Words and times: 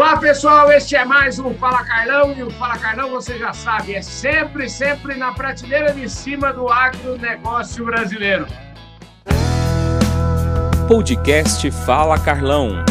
Olá, 0.00 0.18
pessoal. 0.18 0.72
Este 0.72 0.96
é 0.96 1.04
mais 1.04 1.38
um 1.38 1.52
Fala 1.52 1.84
Carlão. 1.84 2.32
E 2.32 2.42
o 2.42 2.50
Fala 2.52 2.78
Carlão, 2.78 3.10
você 3.10 3.38
já 3.38 3.52
sabe, 3.52 3.94
é 3.94 4.00
sempre, 4.00 4.66
sempre 4.66 5.14
na 5.14 5.34
prateleira 5.34 5.92
de 5.92 6.08
cima 6.08 6.54
do 6.54 6.70
agronegócio 6.70 7.84
brasileiro. 7.84 8.46
Podcast 10.88 11.70
Fala 11.84 12.18
Carlão. 12.18 12.82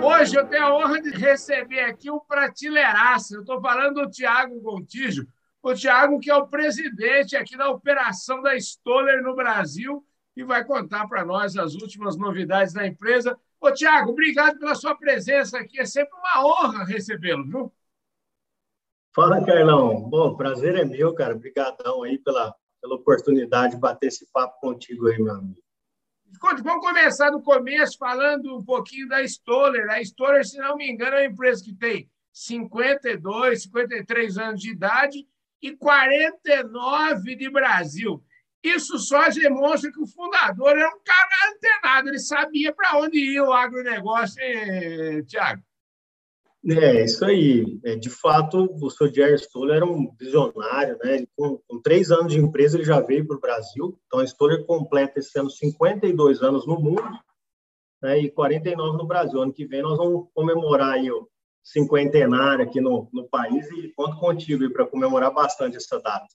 Hoje 0.00 0.36
eu 0.36 0.46
tenho 0.46 0.62
a 0.62 0.76
honra 0.76 1.02
de 1.02 1.10
receber 1.10 1.80
aqui 1.80 2.08
um 2.08 2.20
prateleiraço. 2.20 3.34
Eu 3.34 3.40
estou 3.40 3.60
falando 3.60 3.94
do 3.94 4.08
Tiago 4.08 4.60
Gontijo. 4.60 5.26
O 5.60 5.74
Tiago, 5.74 6.20
que 6.20 6.30
é 6.30 6.36
o 6.36 6.46
presidente 6.46 7.34
aqui 7.34 7.56
da 7.56 7.68
operação 7.68 8.40
da 8.42 8.56
Stoller 8.56 9.20
no 9.24 9.34
Brasil 9.34 10.06
e 10.36 10.44
vai 10.44 10.64
contar 10.64 11.08
para 11.08 11.24
nós 11.24 11.56
as 11.56 11.74
últimas 11.74 12.16
novidades 12.16 12.72
da 12.72 12.86
empresa. 12.86 13.36
Ô, 13.60 13.72
Tiago, 13.72 14.10
obrigado 14.10 14.58
pela 14.58 14.74
sua 14.74 14.94
presença 14.94 15.58
aqui. 15.58 15.80
É 15.80 15.86
sempre 15.86 16.14
uma 16.18 16.46
honra 16.46 16.84
recebê-lo, 16.84 17.44
viu? 17.44 17.72
Fala, 19.14 19.44
Carlão. 19.44 20.02
Bom, 20.02 20.36
prazer 20.36 20.76
é 20.76 20.84
meu, 20.84 21.14
cara. 21.14 21.34
Obrigadão 21.34 22.02
aí 22.02 22.18
pela, 22.18 22.54
pela 22.82 22.96
oportunidade 22.96 23.74
de 23.74 23.80
bater 23.80 24.08
esse 24.08 24.30
papo 24.30 24.60
contigo 24.60 25.08
aí, 25.08 25.18
meu 25.18 25.34
amigo. 25.34 25.62
Vamos 26.62 26.86
começar 26.86 27.30
do 27.30 27.40
começo 27.40 27.96
falando 27.96 28.58
um 28.58 28.62
pouquinho 28.62 29.08
da 29.08 29.22
Stoller. 29.22 29.88
A 29.90 30.02
Stoller, 30.02 30.44
se 30.44 30.58
não 30.58 30.76
me 30.76 30.90
engano, 30.90 31.16
é 31.16 31.20
uma 31.20 31.32
empresa 31.32 31.64
que 31.64 31.74
tem 31.74 32.10
52, 32.32 33.62
53 33.62 34.36
anos 34.36 34.60
de 34.60 34.70
idade 34.70 35.26
e 35.62 35.74
49 35.74 37.36
de 37.36 37.50
Brasil. 37.50 38.22
Isso 38.68 38.98
só 38.98 39.28
demonstra 39.28 39.92
que 39.92 40.00
o 40.00 40.06
fundador 40.06 40.70
era 40.70 40.88
um 40.88 41.00
cara 41.04 41.54
antenado, 41.54 42.08
ele 42.08 42.18
sabia 42.18 42.72
para 42.74 42.98
onde 42.98 43.18
ia 43.18 43.44
o 43.44 43.52
agronegócio, 43.52 44.36
Tiago? 45.26 45.62
É, 46.68 47.04
isso 47.04 47.24
aí. 47.24 47.78
É, 47.84 47.94
de 47.94 48.10
fato, 48.10 48.68
o 48.82 48.90
Sr. 48.90 49.14
Jerry 49.14 49.38
Stoller 49.38 49.76
era 49.76 49.86
um 49.86 50.12
visionário, 50.18 50.98
né? 51.02 51.16
Ele, 51.16 51.28
com, 51.36 51.58
com, 51.68 51.80
três 51.80 52.10
anos 52.10 52.32
de 52.32 52.40
empresa, 52.40 52.76
ele 52.76 52.84
já 52.84 53.00
veio 53.00 53.24
para 53.24 53.36
o 53.36 53.40
Brasil. 53.40 53.96
Então, 54.06 54.18
a 54.18 54.24
Stoller 54.24 54.64
completa 54.66 55.20
esse 55.20 55.38
ano 55.38 55.48
52 55.48 56.42
anos 56.42 56.66
no 56.66 56.80
mundo 56.80 57.08
né? 58.02 58.18
e 58.18 58.30
49 58.30 58.98
no 58.98 59.06
Brasil. 59.06 59.40
Ano 59.40 59.52
que 59.52 59.64
vem, 59.64 59.80
nós 59.80 59.96
vamos 59.96 60.28
comemorar 60.34 60.94
aí 60.94 61.08
o 61.08 61.28
cinquentenário 61.62 62.64
aqui 62.64 62.80
no, 62.80 63.08
no 63.12 63.28
país 63.28 63.70
e 63.70 63.92
conto 63.96 64.18
contigo 64.18 64.68
para 64.72 64.86
comemorar 64.86 65.32
bastante 65.32 65.76
essa 65.76 66.00
data. 66.00 66.26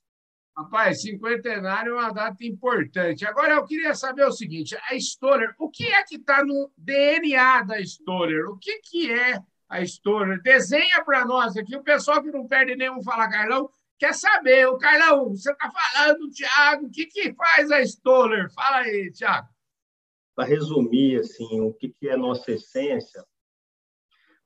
Rapaz, 0.62 1.02
cinquentenário 1.02 1.94
é 1.94 1.96
uma 1.96 2.14
data 2.14 2.46
importante. 2.46 3.26
Agora, 3.26 3.56
eu 3.56 3.66
queria 3.66 3.96
saber 3.96 4.26
o 4.26 4.32
seguinte: 4.32 4.78
a 4.90 4.96
Stoller, 4.96 5.56
o 5.58 5.70
que 5.70 5.86
é 5.88 6.04
que 6.04 6.18
está 6.18 6.44
no 6.44 6.72
DNA 6.78 7.64
da 7.64 7.80
Stoller? 7.82 8.48
O 8.48 8.58
que, 8.58 8.80
que 8.80 9.12
é 9.12 9.42
a 9.68 9.82
Stoller? 9.82 10.40
Desenha 10.44 11.04
para 11.04 11.26
nós 11.26 11.58
aqui. 11.58 11.76
O 11.76 11.84
pessoal 11.84 12.22
que 12.22 12.32
não 12.32 12.48
perde 12.48 12.76
nenhum 12.76 13.02
Fala 13.02 13.28
Carlão 13.28 13.72
quer 13.98 14.14
saber. 14.14 14.68
O 14.68 14.78
Carlão, 14.78 15.30
você 15.30 15.52
está 15.52 15.72
falando, 15.72 16.30
Tiago, 16.30 16.86
o 16.86 16.92
que, 16.92 17.08
que 17.08 17.34
faz 17.34 17.72
a 17.72 17.82
Stoller? 17.82 18.52
Fala 18.54 18.78
aí, 18.78 19.12
Tiago. 19.12 19.48
Para 20.36 20.48
resumir, 20.48 21.22
assim, 21.22 21.60
o 21.60 21.74
que, 21.74 21.90
que 21.90 22.08
é 22.08 22.16
nossa 22.16 22.52
essência. 22.52 23.26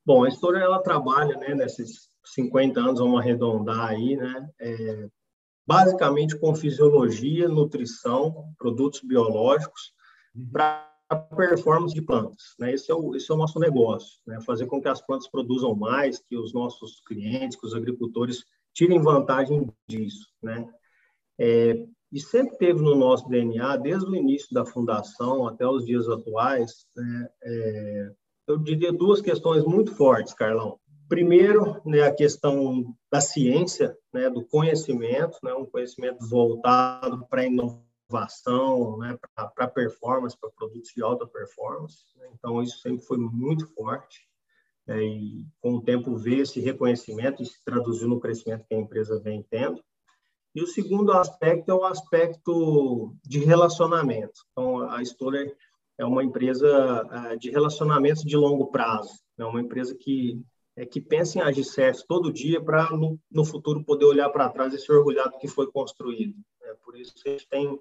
Bom, 0.06 0.24
a 0.24 0.30
Stoller, 0.30 0.62
ela 0.62 0.82
trabalha 0.82 1.38
né, 1.38 1.54
nesses 1.54 2.10
50 2.24 2.80
anos, 2.80 3.00
vamos 3.00 3.20
arredondar 3.20 3.90
aí, 3.90 4.16
né? 4.16 4.50
É, 4.60 5.10
basicamente 5.66 6.38
com 6.38 6.56
fisiologia, 6.56 7.48
nutrição, 7.48 8.54
produtos 8.58 9.02
biológicos 9.02 9.94
uhum. 10.36 10.50
para 10.52 10.96
performance 11.36 11.94
de 11.94 12.02
plantas. 12.02 12.56
Né? 12.60 12.74
Esse, 12.74 12.92
é 12.92 12.96
o, 12.96 13.16
esse 13.16 13.32
é 13.32 13.34
o 13.34 13.38
nosso 13.38 13.60
negócio, 13.60 14.20
né? 14.26 14.40
fazer 14.42 14.68
com 14.68 14.82
que 14.82 14.88
as 14.88 15.02
plantas 15.02 15.28
produzam 15.28 15.76
mais, 15.76 16.20
que 16.20 16.38
os 16.38 16.54
nossos 16.54 17.02
clientes, 17.02 17.60
que 17.60 17.66
os 17.66 17.74
agricultores 17.74 18.44
tirem 18.74 19.02
vantagem 19.02 19.68
disso. 19.88 20.28
Né? 20.42 20.68
É, 21.40 21.86
e 22.12 22.20
sempre 22.20 22.58
teve 22.58 22.82
no 22.82 22.96
nosso 22.96 23.28
DNA, 23.28 23.78
desde 23.78 24.10
o 24.10 24.16
início 24.16 24.54
da 24.54 24.66
fundação 24.66 25.48
até 25.48 25.68
os 25.68 25.86
dias 25.86 26.08
atuais, 26.08 26.86
né? 26.96 27.30
é, 27.44 28.12
eu 28.48 28.58
diria 28.60 28.94
duas 28.94 29.22
questões 29.22 29.64
muito 29.64 29.94
fortes, 29.96 30.34
Carlão. 30.34 30.80
Primeiro, 31.08 31.82
né, 31.86 32.02
a 32.02 32.14
questão 32.14 32.96
da 33.12 33.22
ciência, 33.22 33.98
né, 34.14 34.30
do 34.30 34.44
conhecimento, 34.44 35.38
né, 35.44 35.54
um 35.54 35.66
conhecimento 35.66 36.28
voltado 36.28 37.26
para 37.28 37.46
inovação, 37.46 38.98
né, 38.98 39.18
para 39.56 39.68
performance, 39.68 40.38
para 40.40 40.50
produtos 40.50 40.92
de 40.96 41.04
alta 41.04 41.28
performance. 41.28 41.98
Né, 42.18 42.28
então, 42.34 42.62
isso 42.62 42.80
sempre 42.80 43.06
foi 43.06 43.18
muito 43.18 43.68
forte. 43.74 44.28
Né, 44.88 45.04
e, 45.04 45.46
com 45.62 45.76
o 45.76 45.82
tempo, 45.82 46.16
veio 46.16 46.44
esse 46.44 46.60
reconhecimento 46.60 47.44
e 47.44 47.46
se 47.46 47.64
traduziu 47.64 48.08
no 48.08 48.20
crescimento 48.20 48.66
que 48.68 48.76
a 48.76 48.80
empresa 48.80 49.20
vem 49.20 49.44
tendo. 49.50 49.84
E 50.56 50.62
o 50.62 50.68
segundo 50.68 51.12
aspecto 51.12 51.70
é 51.70 51.74
o 51.74 51.84
aspecto 51.84 53.14
de 53.24 53.40
relacionamento. 53.40 54.42
Então, 54.52 54.90
a 54.90 55.02
Stoller 55.04 55.56
é 55.98 56.06
uma 56.06 56.24
empresa 56.24 56.68
eh, 57.12 57.36
de 57.36 57.50
relacionamentos 57.50 58.24
de 58.24 58.36
longo 58.36 58.68
prazo, 58.68 59.14
é 59.38 59.46
uma 59.46 59.62
empresa 59.62 59.96
que 59.96 60.42
é, 60.76 60.86
que 60.86 61.00
pensa 61.00 61.40
em 61.40 61.42
agir 61.42 61.64
certo 61.64 62.06
todo 62.08 62.34
dia 62.34 62.62
para, 62.62 62.90
no, 62.92 63.20
no, 63.32 63.46
futuro, 63.46 63.84
poder 63.84 64.06
olhar 64.06 64.30
para 64.30 64.50
trás 64.50 64.74
e 64.74 64.78
se 64.78 64.92
orgulhar 64.92 65.30
do 65.30 65.38
que 65.38 65.48
foi 65.48 65.72
construído. 65.72 66.36
É, 66.64 66.74
por 66.84 66.98
isso, 66.98 67.14
a 67.26 67.30
gente 67.30 67.48
tem 67.48 67.80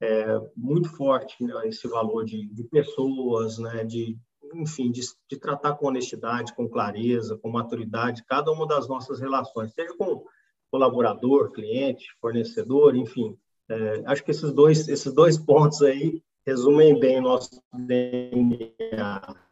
é, 0.00 0.40
muito 0.56 0.88
forte 0.96 1.44
né, 1.44 1.68
esse 1.68 1.86
valor 1.86 2.24
de, 2.24 2.46
de 2.48 2.64
pessoas, 2.64 3.58
né, 3.58 3.84
de, 3.84 4.16
enfim, 4.54 4.90
de, 4.90 5.02
de, 5.28 5.38
tratar 5.38 5.74
com 5.74 5.86
honestidade, 5.86 6.54
com 6.54 6.68
clareza, 6.68 7.38
com 7.38 7.50
maturidade, 7.50 8.24
cada 8.24 8.50
uma 8.50 8.66
das 8.66 8.88
nossas 8.88 9.20
relações, 9.20 9.72
seja 9.74 9.94
com 9.96 10.24
colaborador, 10.70 11.52
cliente, 11.52 12.06
fornecedor, 12.20 12.96
enfim. 12.96 13.36
É, 13.68 14.02
acho 14.06 14.24
que 14.24 14.30
esses 14.30 14.52
dois, 14.52 14.88
esses 14.88 15.12
dois 15.12 15.36
pontos 15.36 15.82
aí 15.82 16.22
resumem 16.46 16.98
bem 16.98 17.20
nosso 17.20 17.60
DNA 17.72 19.49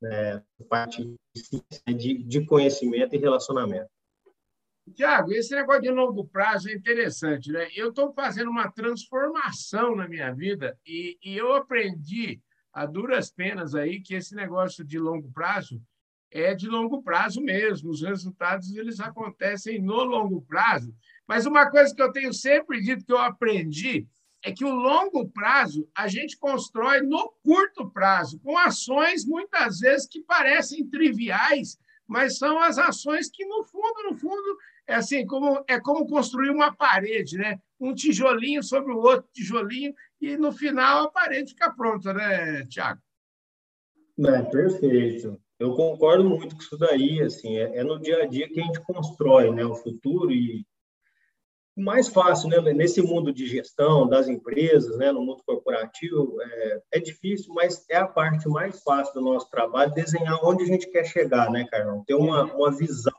né, 0.00 0.42
parte 0.68 1.14
de, 1.86 2.24
de 2.24 2.46
conhecimento 2.46 3.14
e 3.14 3.18
relacionamento. 3.18 3.90
Tiago, 4.94 5.32
esse 5.32 5.54
negócio 5.54 5.82
de 5.82 5.90
longo 5.90 6.26
prazo 6.26 6.68
é 6.68 6.72
interessante, 6.72 7.52
né? 7.52 7.68
Eu 7.74 7.90
estou 7.90 8.12
fazendo 8.12 8.50
uma 8.50 8.70
transformação 8.70 9.94
na 9.94 10.08
minha 10.08 10.34
vida 10.34 10.76
e, 10.86 11.16
e, 11.22 11.36
eu 11.36 11.54
aprendi 11.54 12.40
a 12.72 12.86
duras 12.86 13.30
penas 13.30 13.74
aí 13.74 14.00
que 14.00 14.14
esse 14.14 14.34
negócio 14.34 14.84
de 14.84 14.98
longo 14.98 15.30
prazo 15.32 15.80
é 16.30 16.54
de 16.54 16.68
longo 16.68 17.02
prazo 17.02 17.40
mesmo. 17.40 17.90
Os 17.90 18.02
resultados 18.02 18.74
eles 18.74 19.00
acontecem 19.00 19.80
no 19.80 20.02
longo 20.02 20.42
prazo. 20.42 20.94
Mas 21.26 21.46
uma 21.46 21.70
coisa 21.70 21.94
que 21.94 22.02
eu 22.02 22.12
tenho 22.12 22.32
sempre 22.32 22.80
dito 22.80 23.04
que 23.04 23.12
eu 23.12 23.18
aprendi 23.18 24.06
é 24.42 24.52
que 24.52 24.64
o 24.64 24.74
longo 24.74 25.28
prazo 25.28 25.88
a 25.94 26.08
gente 26.08 26.38
constrói 26.38 27.02
no 27.02 27.32
curto 27.42 27.90
prazo, 27.90 28.40
com 28.40 28.56
ações 28.56 29.24
muitas 29.24 29.80
vezes 29.80 30.06
que 30.06 30.22
parecem 30.22 30.88
triviais, 30.88 31.78
mas 32.06 32.38
são 32.38 32.58
as 32.58 32.78
ações 32.78 33.30
que, 33.30 33.44
no 33.44 33.62
fundo, 33.64 34.10
no 34.10 34.16
fundo, 34.16 34.58
é 34.86 34.94
assim, 34.94 35.24
como, 35.26 35.62
é 35.68 35.78
como 35.78 36.06
construir 36.06 36.50
uma 36.50 36.74
parede, 36.74 37.36
né? 37.36 37.60
Um 37.78 37.94
tijolinho 37.94 38.62
sobre 38.62 38.92
o 38.92 38.98
outro 38.98 39.28
tijolinho, 39.32 39.94
e 40.20 40.36
no 40.36 40.50
final 40.50 41.04
a 41.04 41.10
parede 41.10 41.52
fica 41.52 41.70
pronta, 41.70 42.12
né, 42.12 42.64
Tiago? 42.66 43.00
É, 44.18 44.42
perfeito. 44.42 45.40
Eu 45.58 45.74
concordo 45.74 46.28
muito 46.28 46.56
com 46.56 46.62
isso 46.62 46.76
daí, 46.78 47.20
assim, 47.22 47.58
é, 47.58 47.76
é, 47.76 47.84
no 47.84 48.00
dia 48.00 48.22
a 48.22 48.26
dia 48.26 48.48
que 48.48 48.60
a 48.60 48.64
gente 48.64 48.80
constrói 48.80 49.50
né, 49.50 49.64
o 49.64 49.74
futuro 49.74 50.32
e 50.32 50.66
mais 51.76 52.08
fácil, 52.08 52.48
né? 52.48 52.60
Nesse 52.72 53.00
mundo 53.00 53.32
de 53.32 53.46
gestão 53.46 54.08
das 54.08 54.28
empresas, 54.28 54.96
né? 54.98 55.12
No 55.12 55.22
mundo 55.22 55.42
corporativo, 55.46 56.40
é, 56.42 56.80
é, 56.92 57.00
difícil, 57.00 57.54
mas 57.54 57.84
é 57.88 57.96
a 57.96 58.06
parte 58.06 58.48
mais 58.48 58.82
fácil 58.82 59.14
do 59.14 59.20
nosso 59.20 59.48
trabalho 59.50 59.94
desenhar 59.94 60.38
onde 60.44 60.64
a 60.64 60.66
gente 60.66 60.90
quer 60.90 61.04
chegar, 61.04 61.50
né, 61.50 61.66
Carlão? 61.70 62.04
Ter 62.06 62.14
uma, 62.14 62.44
uma 62.54 62.70
visão 62.70 63.12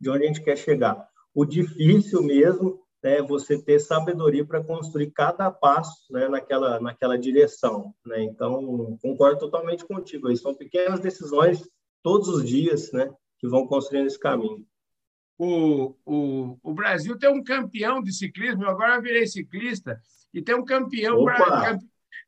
de 0.00 0.10
onde 0.10 0.24
a 0.24 0.26
gente 0.26 0.42
quer 0.42 0.56
chegar. 0.56 1.06
O 1.34 1.44
difícil 1.44 2.22
mesmo 2.22 2.80
é 3.02 3.22
você 3.22 3.60
ter 3.60 3.80
sabedoria 3.80 4.44
para 4.44 4.62
construir 4.62 5.10
cada 5.10 5.50
passo 5.50 6.12
né, 6.12 6.28
naquela, 6.28 6.80
naquela 6.80 7.18
direção. 7.18 7.92
Né? 8.04 8.22
Então, 8.22 8.96
concordo 9.00 9.40
totalmente 9.40 9.84
contigo. 9.84 10.28
Aí 10.28 10.36
são 10.36 10.54
pequenas 10.54 11.00
decisões 11.00 11.68
todos 12.02 12.28
os 12.28 12.44
dias 12.44 12.92
né, 12.92 13.12
que 13.38 13.48
vão 13.48 13.66
construindo 13.66 14.06
esse 14.06 14.18
caminho 14.18 14.64
o, 15.42 15.94
o, 16.06 16.58
o 16.72 16.74
Brasil 16.74 17.18
tem 17.18 17.28
um 17.28 17.44
campeão 17.44 18.02
de 18.02 18.12
ciclismo, 18.14 18.64
eu 18.64 18.70
agora 18.70 19.00
virei 19.00 19.26
ciclista, 19.26 20.00
e 20.32 20.40
tem 20.40 20.54
um 20.54 20.64
campeão. 20.64 21.22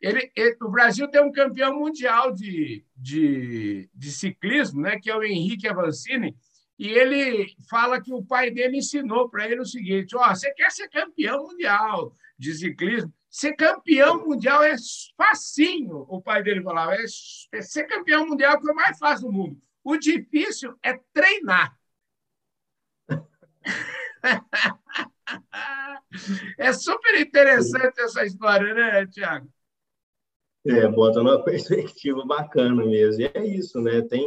ele, 0.01 0.31
ele, 0.37 0.57
o 0.61 0.69
Brasil 0.69 1.09
tem 1.09 1.23
um 1.23 1.33
campeão 1.33 1.79
mundial 1.79 2.31
de, 2.31 2.85
de, 2.95 3.89
de 3.95 4.13
ciclismo, 4.13 4.83
né, 4.83 4.99
que 5.01 5.11
é 5.11 5.17
o 5.17 5.23
Henrique 5.23 5.67
Avancini, 5.67 6.37
e 6.79 6.89
ele 6.89 7.55
fala 7.71 8.03
que 8.03 8.13
o 8.13 8.23
pai 8.23 8.51
dele 8.51 8.77
ensinou 8.77 9.31
para 9.31 9.49
ele 9.49 9.63
o 9.63 9.67
seguinte: 9.67 10.15
ó, 10.15 10.31
oh, 10.31 10.35
você 10.35 10.53
quer 10.53 10.71
ser 10.71 10.89
campeão 10.91 11.45
mundial 11.45 12.15
de 12.39 12.53
ciclismo, 12.53 13.11
ser 13.31 13.55
campeão 13.55 14.27
mundial 14.27 14.63
é 14.63 14.75
facinho, 15.17 16.05
o 16.07 16.21
pai 16.21 16.43
dele 16.43 16.63
falava. 16.63 16.95
É, 16.97 17.05
é 17.53 17.63
ser 17.63 17.85
campeão 17.85 18.27
mundial 18.27 18.61
que 18.61 18.69
é 18.69 18.73
o 18.73 18.77
mais 18.77 18.99
fácil 18.99 19.29
do 19.29 19.33
mundo. 19.33 19.59
O 19.83 19.97
difícil 19.97 20.77
é 20.83 21.01
treinar. 21.15 21.79
É 26.59 26.73
super 26.73 27.21
interessante 27.21 28.01
essa 28.01 28.25
história, 28.25 28.73
né, 28.73 29.07
Tiago? 29.07 29.49
É, 30.67 30.89
bota 30.89 31.23
numa 31.23 31.43
perspectiva 31.45 32.25
bacana 32.25 32.85
mesmo. 32.85 33.23
E 33.23 33.31
é 33.35 33.45
isso, 33.45 33.81
né? 33.81 34.01
Tem, 34.03 34.27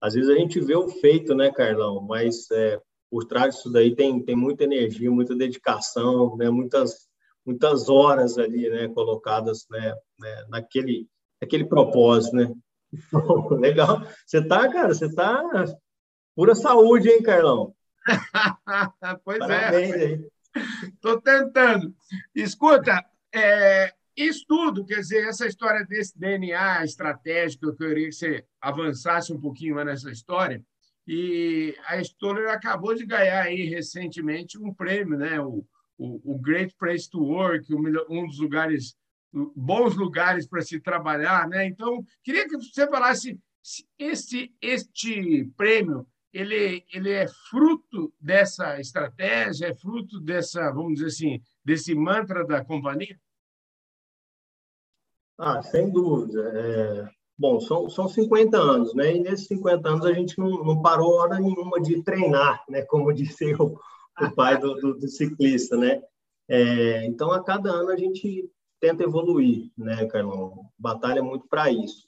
às 0.00 0.14
vezes 0.14 0.30
a 0.30 0.34
gente 0.34 0.60
vê 0.60 0.76
o 0.76 0.88
feito, 0.88 1.34
né, 1.34 1.50
Carlão? 1.52 2.00
Mas 2.00 2.50
é, 2.50 2.80
por 3.10 3.24
trás 3.24 3.56
disso 3.56 3.70
daí 3.70 3.94
tem, 3.94 4.22
tem 4.22 4.36
muita 4.36 4.64
energia, 4.64 5.10
muita 5.10 5.34
dedicação, 5.34 6.36
né? 6.36 6.48
Muitas, 6.48 7.08
muitas 7.44 7.88
horas 7.88 8.38
ali, 8.38 8.68
né? 8.70 8.88
Colocadas, 8.88 9.66
né? 9.70 9.94
né? 10.18 10.46
Naquele, 10.48 11.06
naquele 11.40 11.64
propósito, 11.66 12.36
né? 12.36 12.52
Legal. 13.60 14.02
Você 14.26 14.46
tá, 14.46 14.70
cara, 14.72 14.94
você 14.94 15.12
tá 15.14 15.42
pura 16.34 16.54
saúde, 16.54 17.10
hein, 17.10 17.22
Carlão? 17.22 17.74
pois 19.24 19.40
é. 19.40 19.46
Parabéns 19.46 19.94
é. 19.94 20.20
Estou 20.88 21.20
tentando. 21.20 21.94
Escuta, 22.34 23.04
é, 23.34 23.92
estudo, 24.16 24.84
quer 24.84 25.00
dizer, 25.00 25.28
essa 25.28 25.46
história 25.46 25.84
desse 25.84 26.18
DNA 26.18 26.84
estratégico, 26.84 27.66
eu 27.66 27.76
queria 27.76 28.08
que 28.08 28.12
você 28.12 28.44
avançasse 28.60 29.32
um 29.32 29.40
pouquinho 29.40 29.76
mais 29.76 29.86
nessa 29.86 30.10
história. 30.10 30.62
E 31.06 31.76
a 31.86 32.00
Stoller 32.00 32.50
acabou 32.50 32.94
de 32.94 33.06
ganhar 33.06 33.42
aí 33.42 33.64
recentemente 33.64 34.58
um 34.58 34.74
prêmio, 34.74 35.16
né? 35.16 35.40
o, 35.40 35.64
o, 35.96 36.34
o 36.34 36.38
Great 36.38 36.74
Place 36.78 37.08
to 37.08 37.22
Work, 37.22 37.72
um 37.74 38.26
dos 38.26 38.38
lugares 38.38 38.96
bons 39.32 39.94
lugares 39.94 40.46
para 40.46 40.62
se 40.62 40.80
trabalhar, 40.80 41.48
né? 41.48 41.66
Então, 41.66 42.04
queria 42.22 42.48
que 42.48 42.56
você 42.56 42.86
falasse 42.88 43.38
se 43.62 43.86
este 43.98 44.54
este 44.62 45.44
prêmio 45.56 46.06
ele, 46.32 46.84
ele 46.92 47.10
é 47.10 47.26
fruto 47.50 48.12
dessa 48.20 48.80
estratégia, 48.80 49.66
é 49.66 49.74
fruto 49.74 50.20
dessa, 50.20 50.70
vamos 50.70 50.94
dizer 50.94 51.06
assim, 51.06 51.42
desse 51.64 51.94
mantra 51.94 52.46
da 52.46 52.64
companhia? 52.64 53.18
Ah, 55.38 55.62
sem 55.62 55.90
dúvida. 55.90 56.50
É... 56.54 57.18
Bom, 57.38 57.60
são, 57.60 57.88
são 57.88 58.08
50 58.08 58.56
anos, 58.58 58.94
né? 58.94 59.14
E 59.14 59.20
nesses 59.20 59.46
50 59.46 59.88
anos 59.88 60.04
a 60.04 60.12
gente 60.12 60.36
não, 60.38 60.64
não 60.64 60.82
parou 60.82 61.14
hora 61.14 61.38
nenhuma 61.38 61.80
de 61.80 62.02
treinar, 62.02 62.64
né? 62.68 62.82
Como 62.82 63.12
disse 63.14 63.54
o, 63.54 63.78
o 64.20 64.30
pai 64.34 64.58
do, 64.58 64.74
do, 64.74 64.94
do 64.94 65.08
ciclista, 65.08 65.76
né? 65.76 66.02
É, 66.48 67.04
então, 67.04 67.30
a 67.30 67.44
cada 67.44 67.70
ano 67.70 67.90
a 67.90 67.96
gente 67.96 68.50
tenta 68.80 69.04
evoluir, 69.04 69.70
né, 69.76 70.06
Carlão? 70.06 70.68
Batalha 70.76 71.22
muito 71.22 71.46
para 71.46 71.70
isso. 71.70 72.07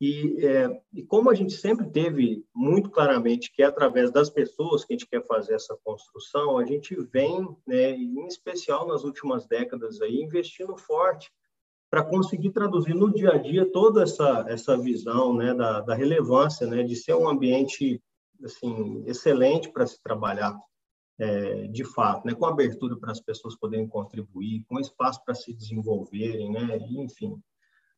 E, 0.00 0.44
é, 0.44 0.82
e, 0.92 1.02
como 1.02 1.30
a 1.30 1.34
gente 1.34 1.54
sempre 1.54 1.88
teve 1.88 2.44
muito 2.54 2.90
claramente 2.90 3.50
que 3.50 3.62
é 3.62 3.66
através 3.66 4.10
das 4.10 4.28
pessoas 4.28 4.84
que 4.84 4.92
a 4.92 4.96
gente 4.96 5.08
quer 5.08 5.26
fazer 5.26 5.54
essa 5.54 5.76
construção, 5.82 6.58
a 6.58 6.64
gente 6.66 6.94
vem, 7.10 7.48
né, 7.66 7.92
em 7.92 8.26
especial 8.26 8.86
nas 8.86 9.04
últimas 9.04 9.46
décadas, 9.46 10.02
aí, 10.02 10.20
investindo 10.20 10.76
forte 10.76 11.30
para 11.90 12.04
conseguir 12.04 12.50
traduzir 12.50 12.94
no 12.94 13.12
dia 13.12 13.30
a 13.30 13.38
dia 13.38 13.64
toda 13.64 14.02
essa, 14.02 14.44
essa 14.48 14.76
visão 14.76 15.34
né, 15.34 15.54
da, 15.54 15.80
da 15.80 15.94
relevância 15.94 16.66
né, 16.66 16.82
de 16.82 16.94
ser 16.94 17.14
um 17.14 17.28
ambiente 17.28 18.02
assim, 18.44 19.02
excelente 19.06 19.70
para 19.70 19.86
se 19.86 20.02
trabalhar 20.02 20.54
é, 21.18 21.66
de 21.68 21.84
fato, 21.84 22.26
né, 22.26 22.34
com 22.34 22.44
abertura 22.44 22.96
para 22.96 23.12
as 23.12 23.20
pessoas 23.20 23.56
poderem 23.56 23.88
contribuir, 23.88 24.64
com 24.68 24.78
espaço 24.78 25.24
para 25.24 25.34
se 25.34 25.54
desenvolverem, 25.54 26.52
né, 26.52 26.78
enfim, 26.90 27.40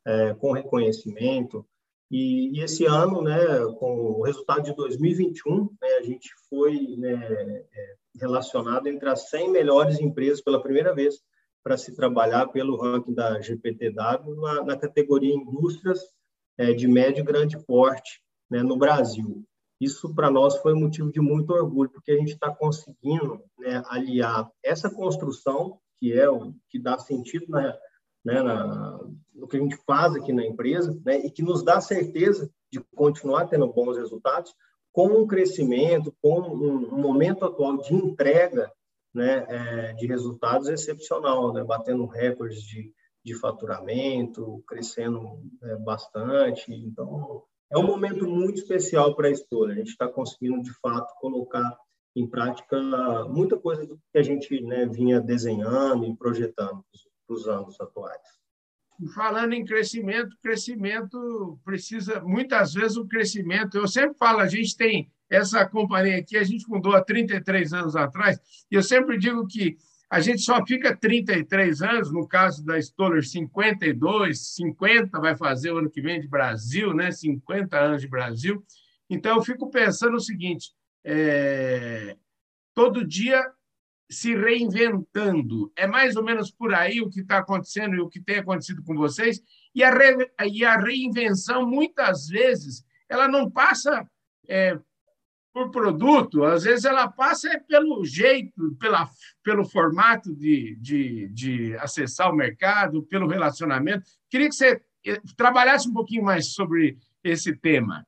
é, 0.06 0.34
com 0.34 0.52
reconhecimento. 0.52 1.66
E, 2.10 2.56
e, 2.56 2.62
esse 2.62 2.86
ano, 2.86 3.22
né, 3.22 3.36
com 3.78 4.18
o 4.18 4.22
resultado 4.22 4.62
de 4.62 4.74
2021, 4.74 5.68
né, 5.80 5.88
a 5.98 6.02
gente 6.02 6.30
foi 6.48 6.96
né, 6.96 7.14
é, 7.14 7.94
relacionado 8.18 8.86
entre 8.86 9.08
as 9.08 9.28
100 9.28 9.50
melhores 9.50 10.00
empresas 10.00 10.40
pela 10.40 10.62
primeira 10.62 10.94
vez 10.94 11.20
para 11.62 11.76
se 11.76 11.94
trabalhar 11.94 12.46
pelo 12.48 12.76
ranking 12.76 13.12
da 13.12 13.40
GPTW 13.40 14.40
na, 14.40 14.64
na 14.64 14.76
categoria 14.76 15.34
indústrias 15.34 16.00
é, 16.56 16.72
de 16.72 16.88
médio 16.88 17.20
e 17.20 17.26
grande 17.26 17.58
porte 17.66 18.22
né, 18.50 18.62
no 18.62 18.76
Brasil. 18.76 19.44
Isso 19.80 20.12
para 20.14 20.30
nós 20.30 20.56
foi 20.56 20.74
motivo 20.74 21.12
de 21.12 21.20
muito 21.20 21.52
orgulho, 21.52 21.90
porque 21.90 22.12
a 22.12 22.16
gente 22.16 22.32
está 22.32 22.52
conseguindo 22.52 23.40
né, 23.58 23.82
aliar 23.86 24.50
essa 24.62 24.90
construção, 24.90 25.78
que 25.98 26.12
é 26.12 26.28
o 26.28 26.52
que 26.68 26.78
dá 26.78 26.98
sentido 26.98 27.46
na, 27.48 27.78
né, 28.24 28.42
na, 28.42 28.98
no 29.38 29.46
que 29.46 29.56
a 29.56 29.60
gente 29.60 29.76
faz 29.86 30.14
aqui 30.14 30.32
na 30.32 30.44
empresa, 30.44 31.00
né, 31.04 31.18
e 31.24 31.30
que 31.30 31.42
nos 31.42 31.62
dá 31.62 31.80
certeza 31.80 32.50
de 32.70 32.80
continuar 32.94 33.46
tendo 33.46 33.72
bons 33.72 33.96
resultados, 33.96 34.52
com 34.92 35.06
um 35.08 35.26
crescimento, 35.26 36.14
com 36.20 36.40
um, 36.40 36.94
um 36.94 37.00
momento 37.00 37.44
atual 37.44 37.78
de 37.78 37.94
entrega 37.94 38.70
né, 39.14 39.46
é, 39.48 39.92
de 39.94 40.06
resultados 40.06 40.68
excepcional, 40.68 41.52
né, 41.52 41.62
batendo 41.64 42.06
recordes 42.06 42.62
de, 42.62 42.92
de 43.24 43.34
faturamento, 43.34 44.62
crescendo 44.66 45.40
é, 45.62 45.76
bastante. 45.76 46.72
Então, 46.72 47.42
é 47.70 47.78
um 47.78 47.86
momento 47.86 48.26
muito 48.26 48.58
especial 48.58 49.14
para 49.14 49.28
a 49.28 49.30
história. 49.30 49.74
A 49.74 49.76
gente 49.76 49.90
está 49.90 50.08
conseguindo, 50.08 50.62
de 50.62 50.72
fato, 50.80 51.14
colocar 51.20 51.78
em 52.16 52.26
prática 52.26 52.80
muita 53.26 53.56
coisa 53.56 53.86
que 53.86 54.18
a 54.18 54.22
gente 54.22 54.60
né, 54.62 54.86
vinha 54.86 55.20
desenhando 55.20 56.04
e 56.06 56.16
projetando 56.16 56.84
para 57.26 57.34
os 57.34 57.46
anos 57.46 57.80
atuais. 57.80 58.37
Falando 59.14 59.52
em 59.52 59.64
crescimento, 59.64 60.36
crescimento 60.42 61.58
precisa, 61.64 62.20
muitas 62.20 62.74
vezes, 62.74 62.96
o 62.96 63.06
crescimento. 63.06 63.76
Eu 63.76 63.86
sempre 63.86 64.18
falo, 64.18 64.40
a 64.40 64.48
gente 64.48 64.76
tem 64.76 65.10
essa 65.30 65.64
companhia 65.66 66.18
aqui, 66.18 66.36
a 66.36 66.42
gente 66.42 66.64
fundou 66.64 66.94
há 66.94 67.04
33 67.04 67.72
anos 67.72 67.94
atrás, 67.94 68.40
e 68.70 68.74
eu 68.74 68.82
sempre 68.82 69.18
digo 69.18 69.46
que 69.46 69.76
a 70.10 70.20
gente 70.20 70.40
só 70.40 70.64
fica 70.64 70.96
33 70.96 71.82
anos, 71.82 72.10
no 72.10 72.26
caso 72.26 72.64
da 72.64 72.78
Stoller, 72.78 73.22
52, 73.22 74.54
50 74.54 75.20
vai 75.20 75.36
fazer 75.36 75.70
o 75.70 75.78
ano 75.78 75.90
que 75.90 76.00
vem 76.00 76.18
de 76.18 76.26
Brasil, 76.26 76.94
né? 76.94 77.12
50 77.12 77.78
anos 77.78 78.00
de 78.00 78.08
Brasil. 78.08 78.64
Então, 79.10 79.36
eu 79.36 79.42
fico 79.42 79.70
pensando 79.70 80.16
o 80.16 80.20
seguinte: 80.20 80.72
é... 81.04 82.16
todo 82.74 83.06
dia 83.06 83.44
se 84.10 84.34
reinventando. 84.34 85.72
É 85.76 85.86
mais 85.86 86.16
ou 86.16 86.24
menos 86.24 86.50
por 86.50 86.74
aí 86.74 87.00
o 87.00 87.10
que 87.10 87.20
está 87.20 87.38
acontecendo 87.38 87.94
e 87.94 88.00
o 88.00 88.08
que 88.08 88.20
tem 88.20 88.36
acontecido 88.36 88.82
com 88.82 88.94
vocês. 88.94 89.40
E 89.74 89.84
a, 89.84 89.90
re... 89.90 90.30
e 90.50 90.64
a 90.64 90.76
reinvenção, 90.76 91.66
muitas 91.66 92.28
vezes, 92.28 92.84
ela 93.08 93.28
não 93.28 93.50
passa 93.50 94.08
é, 94.48 94.78
por 95.52 95.70
produto, 95.70 96.44
às 96.44 96.64
vezes 96.64 96.84
ela 96.84 97.08
passa 97.08 97.48
é 97.48 97.58
pelo 97.58 98.04
jeito, 98.04 98.76
pela, 98.78 99.08
pelo 99.42 99.64
formato 99.64 100.34
de, 100.34 100.76
de, 100.76 101.28
de 101.28 101.76
acessar 101.78 102.30
o 102.30 102.36
mercado, 102.36 103.02
pelo 103.02 103.26
relacionamento. 103.26 104.04
Queria 104.30 104.48
que 104.48 104.54
você 104.54 104.80
eh, 105.04 105.20
trabalhasse 105.36 105.88
um 105.88 105.92
pouquinho 105.92 106.22
mais 106.22 106.52
sobre 106.54 106.96
esse 107.24 107.54
tema. 107.56 108.06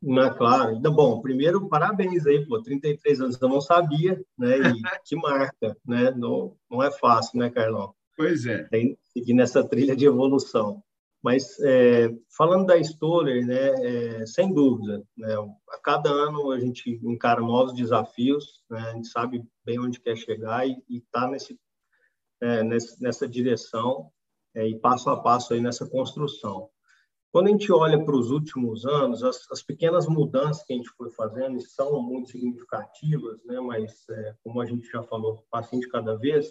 Na, 0.00 0.32
claro. 0.32 0.76
Então, 0.76 0.94
bom, 0.94 1.20
primeiro, 1.20 1.68
parabéns 1.68 2.24
aí, 2.26 2.46
pô, 2.46 2.62
33 2.62 3.20
anos, 3.20 3.40
eu 3.40 3.48
não 3.48 3.60
sabia, 3.60 4.20
né, 4.38 4.58
e 4.58 4.62
que 5.04 5.16
marca, 5.16 5.76
né, 5.84 6.10
não, 6.12 6.56
não 6.70 6.82
é 6.82 6.90
fácil, 6.90 7.38
né, 7.38 7.50
Carlão? 7.50 7.94
Pois 8.16 8.46
é. 8.46 8.64
Tem 8.64 8.94
que 8.94 8.98
seguir 9.12 9.34
nessa 9.34 9.66
trilha 9.66 9.96
de 9.96 10.06
evolução. 10.06 10.82
Mas 11.22 11.58
é, 11.60 12.14
falando 12.36 12.66
da 12.66 12.78
Stoller, 12.78 13.44
né, 13.44 13.74
é, 14.20 14.26
sem 14.26 14.54
dúvida, 14.54 15.02
né, 15.16 15.34
a 15.70 15.78
cada 15.80 16.10
ano 16.10 16.52
a 16.52 16.60
gente 16.60 17.00
encara 17.02 17.40
novos 17.40 17.74
desafios, 17.74 18.62
né, 18.70 18.80
a 18.80 18.92
gente 18.94 19.08
sabe 19.08 19.44
bem 19.64 19.80
onde 19.80 20.00
quer 20.00 20.16
chegar 20.16 20.66
e 20.66 20.80
está 20.88 21.28
nesse, 21.28 21.58
é, 22.40 22.62
nessa 22.62 23.28
direção 23.28 24.10
é, 24.54 24.66
e 24.68 24.78
passo 24.78 25.10
a 25.10 25.20
passo 25.20 25.54
aí 25.54 25.60
nessa 25.60 25.88
construção. 25.88 26.70
Quando 27.30 27.48
a 27.48 27.50
gente 27.50 27.70
olha 27.70 28.02
para 28.02 28.16
os 28.16 28.30
últimos 28.30 28.86
anos, 28.86 29.22
as, 29.22 29.50
as, 29.50 29.62
pequenas 29.62 30.06
mudanças 30.06 30.64
que 30.64 30.72
a 30.72 30.76
gente 30.76 30.88
foi 30.90 31.10
fazendo 31.10 31.60
são 31.60 32.02
muito 32.02 32.30
significativas, 32.30 33.44
né, 33.44 33.60
mas 33.60 34.08
é, 34.08 34.34
como 34.42 34.60
a 34.60 34.66
gente 34.66 34.88
já 34.90 35.02
falou, 35.02 35.44
passinho 35.50 35.82
de 35.82 35.88
cada 35.88 36.16
vez, 36.16 36.50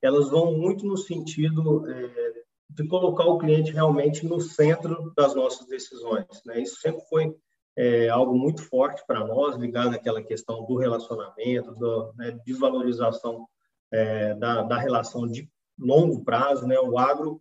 elas 0.00 0.30
vão 0.30 0.56
muito 0.56 0.86
no 0.86 0.96
sentido 0.96 1.86
é, 1.88 2.32
de 2.70 2.88
colocar 2.88 3.24
o 3.24 3.38
cliente 3.38 3.72
realmente 3.72 4.26
no 4.26 4.40
centro 4.40 5.12
das 5.14 5.34
nossas 5.34 5.66
decisões. 5.66 6.26
Né? 6.44 6.62
Isso 6.62 6.80
sempre 6.80 7.02
foi 7.08 7.34
é, 7.76 8.08
algo 8.08 8.36
muito 8.36 8.62
forte 8.62 9.04
para 9.06 9.24
nós, 9.26 9.56
ligado 9.56 9.94
àquela 9.94 10.22
questão 10.22 10.64
do 10.64 10.76
relacionamento, 10.76 11.74
do, 11.74 12.12
né, 12.14 12.38
de 12.44 12.52
valorização 12.54 13.46
é, 13.92 14.34
da, 14.34 14.62
da 14.62 14.78
relação 14.78 15.26
de 15.26 15.48
longo 15.78 16.24
prazo. 16.24 16.66
Né? 16.66 16.78
O 16.80 16.98
agro, 16.98 17.40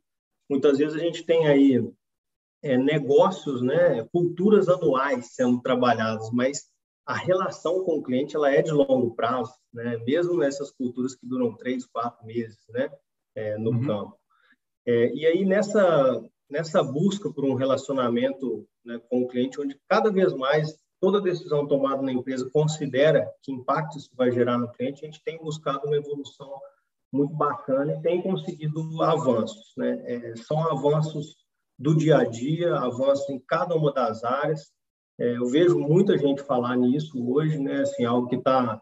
muitas 0.50 0.78
vezes 0.78 0.96
a 0.96 1.00
gente 1.00 1.24
tem 1.24 1.48
aí 1.48 1.82
é, 2.66 2.78
negócios, 2.78 3.62
né, 3.62 4.04
culturas 4.12 4.68
anuais 4.68 5.34
sendo 5.34 5.62
trabalhadas, 5.62 6.30
mas 6.32 6.66
a 7.06 7.14
relação 7.14 7.84
com 7.84 8.00
o 8.00 8.04
cliente 8.04 8.36
ela 8.36 8.52
é 8.52 8.62
de 8.62 8.72
longo 8.72 9.16
prazo, 9.16 9.54
né? 9.72 9.96
mesmo 10.08 10.38
nessas 10.38 10.72
culturas 10.72 11.14
que 11.14 11.28
duram 11.28 11.56
três, 11.56 11.86
quatro 11.86 12.26
meses. 12.26 12.58
Né? 12.70 12.90
é, 13.36 13.58
no 13.58 13.72
uhum. 13.72 13.86
campo. 13.86 14.18
É, 14.88 15.14
e 15.14 15.26
aí, 15.26 15.46
nessa, 15.46 16.24
nessa 16.50 16.84
busca 16.84 17.32
por 17.32 17.44
um 17.44 17.56
relacionamento 17.56 18.68
né, 18.84 19.00
com 19.10 19.24
o 19.24 19.28
cliente, 19.28 19.60
onde 19.60 19.80
cada 19.88 20.12
vez 20.12 20.34
mais 20.34 20.78
toda 21.02 21.22
decisão 21.22 21.68
tomada 21.68 22.02
na 22.02 22.12
empresa 22.12 22.50
considera 22.52 23.30
que 23.44 23.52
impacto 23.52 23.98
isso 23.98 24.10
vai 24.16 24.32
gerar 24.32 24.58
no 24.58 24.72
cliente, 24.72 25.04
a 25.04 25.06
gente 25.06 25.24
tem 25.24 25.38
buscado 25.38 25.86
uma 25.86 25.98
evolução 25.98 26.60
muito 27.12 27.34
bacana 27.36 27.94
e 27.94 28.02
tem 28.02 28.22
conseguido 28.22 29.02
avanços. 29.04 29.74
Né? 29.78 30.02
É, 30.06 30.36
são 30.38 30.60
avanços 30.72 31.36
do 31.78 31.96
dia 31.96 32.18
a 32.18 32.24
dia, 32.24 32.76
avanços 32.76 33.30
em 33.30 33.40
cada 33.40 33.76
uma 33.76 33.92
das 33.92 34.24
áreas. 34.24 34.72
É, 35.20 35.38
eu 35.38 35.46
vejo 35.46 35.78
muita 35.78 36.18
gente 36.18 36.42
falar 36.42 36.76
nisso 36.76 37.32
hoje, 37.32 37.58
né? 37.58 37.82
Assim, 37.82 38.06
algo 38.06 38.28
que 38.28 38.36
está 38.36 38.82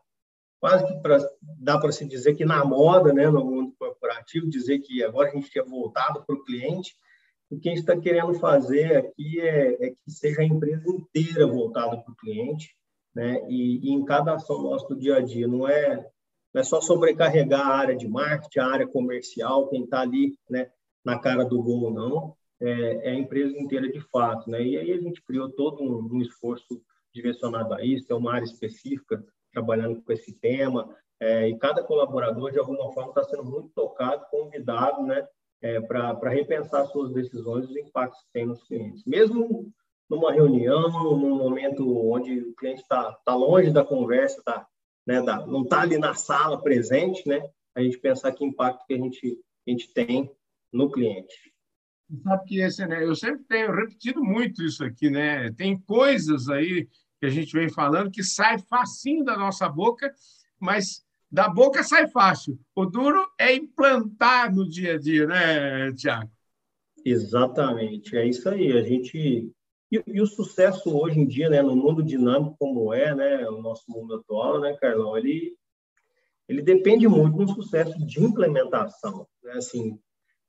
quase 0.59 0.85
que 0.87 0.93
pra, 1.01 1.17
dá 1.59 1.77
para 1.77 1.91
se 1.91 2.05
dizer 2.07 2.35
que 2.35 2.45
na 2.45 2.63
moda, 2.63 3.11
né, 3.11 3.29
no 3.29 3.43
mundo 3.43 3.75
corporativo, 3.77 4.49
dizer 4.49 4.79
que 4.79 5.03
agora 5.03 5.29
a 5.29 5.31
gente 5.33 5.49
tinha 5.49 5.63
voltado 5.63 6.23
para 6.25 6.35
o 6.35 6.43
cliente. 6.43 6.95
O 7.49 7.59
que 7.59 7.67
a 7.67 7.71
gente 7.71 7.81
está 7.81 7.99
querendo 7.99 8.33
fazer 8.35 8.95
aqui 8.97 9.41
é, 9.41 9.87
é, 9.87 9.89
que 9.89 10.11
seja 10.11 10.41
a 10.41 10.45
empresa 10.45 10.89
inteira 10.89 11.45
voltada 11.45 11.97
para 11.97 12.11
o 12.11 12.15
cliente, 12.15 12.75
né? 13.13 13.45
E, 13.49 13.89
e, 13.89 13.91
em 13.91 14.05
cada 14.05 14.33
ação 14.33 14.63
nossa 14.63 14.87
do 14.87 14.95
dia 14.95 15.17
a 15.17 15.21
dia, 15.21 15.47
não 15.47 15.67
é, 15.67 15.97
não 16.53 16.61
é 16.61 16.63
só 16.63 16.81
sobrecarregar 16.81 17.61
a 17.61 17.75
área 17.75 17.95
de 17.95 18.07
marketing, 18.07 18.59
a 18.59 18.67
área 18.67 18.87
comercial, 18.87 19.67
quem 19.67 19.83
está 19.83 19.99
ali, 20.01 20.35
né, 20.49 20.71
na 21.05 21.19
cara 21.19 21.43
do 21.43 21.61
gol, 21.61 21.91
não 21.91 22.35
é, 22.61 23.09
é, 23.09 23.11
a 23.11 23.15
empresa 23.15 23.57
inteira 23.57 23.91
de 23.91 23.99
fato. 23.99 24.49
Né? 24.49 24.63
E 24.63 24.77
aí 24.77 24.91
a 24.91 24.99
gente 24.99 25.21
criou 25.23 25.49
todo 25.49 25.83
um, 25.83 26.15
um 26.15 26.21
esforço 26.21 26.81
direcionado 27.13 27.73
a 27.73 27.83
isso, 27.83 28.11
é 28.11 28.15
uma 28.15 28.33
área 28.33 28.45
específica 28.45 29.23
trabalhando 29.51 30.01
com 30.01 30.11
esse 30.11 30.33
tema, 30.39 30.89
é, 31.19 31.47
e 31.47 31.57
cada 31.57 31.83
colaborador, 31.83 32.51
de 32.51 32.59
alguma 32.59 32.91
forma, 32.91 33.09
está 33.09 33.23
sendo 33.23 33.45
muito 33.45 33.69
tocado, 33.69 34.25
convidado 34.29 35.03
né, 35.03 35.25
é, 35.61 35.79
para 35.79 36.29
repensar 36.29 36.85
suas 36.87 37.13
decisões 37.13 37.65
e 37.65 37.71
os 37.71 37.77
impactos 37.77 38.19
que 38.23 38.33
tem 38.33 38.45
nos 38.45 38.63
clientes. 38.63 39.05
Mesmo 39.05 39.71
numa 40.09 40.33
reunião, 40.33 40.89
num 40.91 41.37
momento 41.37 41.97
onde 42.11 42.39
o 42.39 42.53
cliente 42.55 42.81
está 42.81 43.13
tá 43.25 43.35
longe 43.35 43.71
da 43.71 43.85
conversa, 43.85 44.41
tá, 44.43 44.67
né, 45.05 45.21
da, 45.21 45.45
não 45.45 45.63
está 45.63 45.81
ali 45.81 45.97
na 45.97 46.13
sala 46.13 46.61
presente, 46.61 47.27
né, 47.27 47.49
a 47.73 47.81
gente 47.81 47.97
pensar 47.99 48.31
que 48.33 48.43
impacto 48.43 48.85
que 48.85 48.93
a 48.93 48.97
gente, 48.97 49.39
a 49.65 49.69
gente 49.69 49.93
tem 49.93 50.29
no 50.71 50.91
cliente. 50.91 51.52
Sabe 52.23 52.45
que 52.45 52.59
esse, 52.61 52.85
né? 52.85 53.03
Eu 53.03 53.15
sempre 53.15 53.43
tenho 53.45 53.71
repetido 53.71 54.23
muito 54.23 54.63
isso 54.63 54.83
aqui, 54.83 55.09
né? 55.09 55.51
Tem 55.53 55.79
coisas 55.79 56.49
aí 56.49 56.87
que 57.19 57.25
a 57.25 57.29
gente 57.29 57.53
vem 57.53 57.69
falando 57.69 58.11
que 58.11 58.23
sai 58.23 58.59
facinho 58.59 59.23
da 59.23 59.37
nossa 59.37 59.67
boca, 59.69 60.13
mas 60.59 61.03
da 61.31 61.49
boca 61.49 61.83
sai 61.83 62.07
fácil. 62.07 62.59
O 62.75 62.85
duro 62.85 63.25
é 63.39 63.55
implantar 63.55 64.53
no 64.53 64.67
dia 64.67 64.95
a 64.95 64.99
dia, 64.99 65.25
né, 65.25 65.91
Tiago? 65.93 66.29
Exatamente, 67.03 68.15
é 68.15 68.27
isso 68.27 68.47
aí. 68.47 68.71
A 68.77 68.83
gente 68.83 69.51
e, 69.91 70.03
e, 70.07 70.21
o 70.21 70.25
sucesso 70.25 70.95
hoje 70.97 71.19
em 71.19 71.27
dia, 71.27 71.49
né, 71.49 71.61
no 71.61 71.75
mundo 71.75 72.01
dinâmico 72.01 72.55
como 72.57 72.93
é, 72.93 73.13
né, 73.13 73.47
o 73.47 73.61
nosso 73.61 73.83
mundo 73.89 74.15
atual, 74.15 74.59
né, 74.59 74.73
Carlão, 74.73 75.17
ele 75.17 75.55
ele 76.47 76.61
depende 76.61 77.07
muito 77.07 77.37
do 77.37 77.53
sucesso 77.53 77.97
de 78.05 78.21
implementação, 78.21 79.25
né? 79.41 79.53
Assim, 79.53 79.97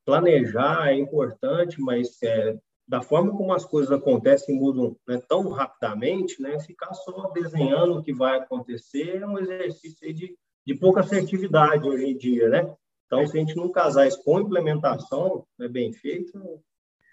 planejar 0.05 0.89
é 0.89 0.97
importante, 0.97 1.81
mas 1.81 2.21
é, 2.21 2.57
da 2.87 3.01
forma 3.01 3.31
como 3.31 3.53
as 3.53 3.65
coisas 3.65 3.91
acontecem 3.91 4.55
mudam 4.55 4.95
né, 5.07 5.19
tão 5.27 5.49
rapidamente, 5.49 6.41
né, 6.41 6.59
ficar 6.59 6.93
só 6.93 7.29
desenhando 7.29 7.97
o 7.97 8.03
que 8.03 8.13
vai 8.13 8.37
acontecer 8.37 9.21
é 9.21 9.25
um 9.27 9.39
exercício 9.39 10.13
de, 10.13 10.37
de 10.65 10.75
pouca 10.75 11.01
assertividade 11.01 11.87
hoje 11.87 12.05
em 12.05 12.17
dia, 12.17 12.49
né? 12.49 12.75
Então, 13.07 13.25
se 13.25 13.37
a 13.37 13.39
gente 13.39 13.55
não 13.55 13.71
casar 13.71 14.07
isso 14.07 14.23
com 14.23 14.39
implementação 14.39 15.45
né, 15.57 15.67
bem 15.67 15.91
feita, 15.93 16.39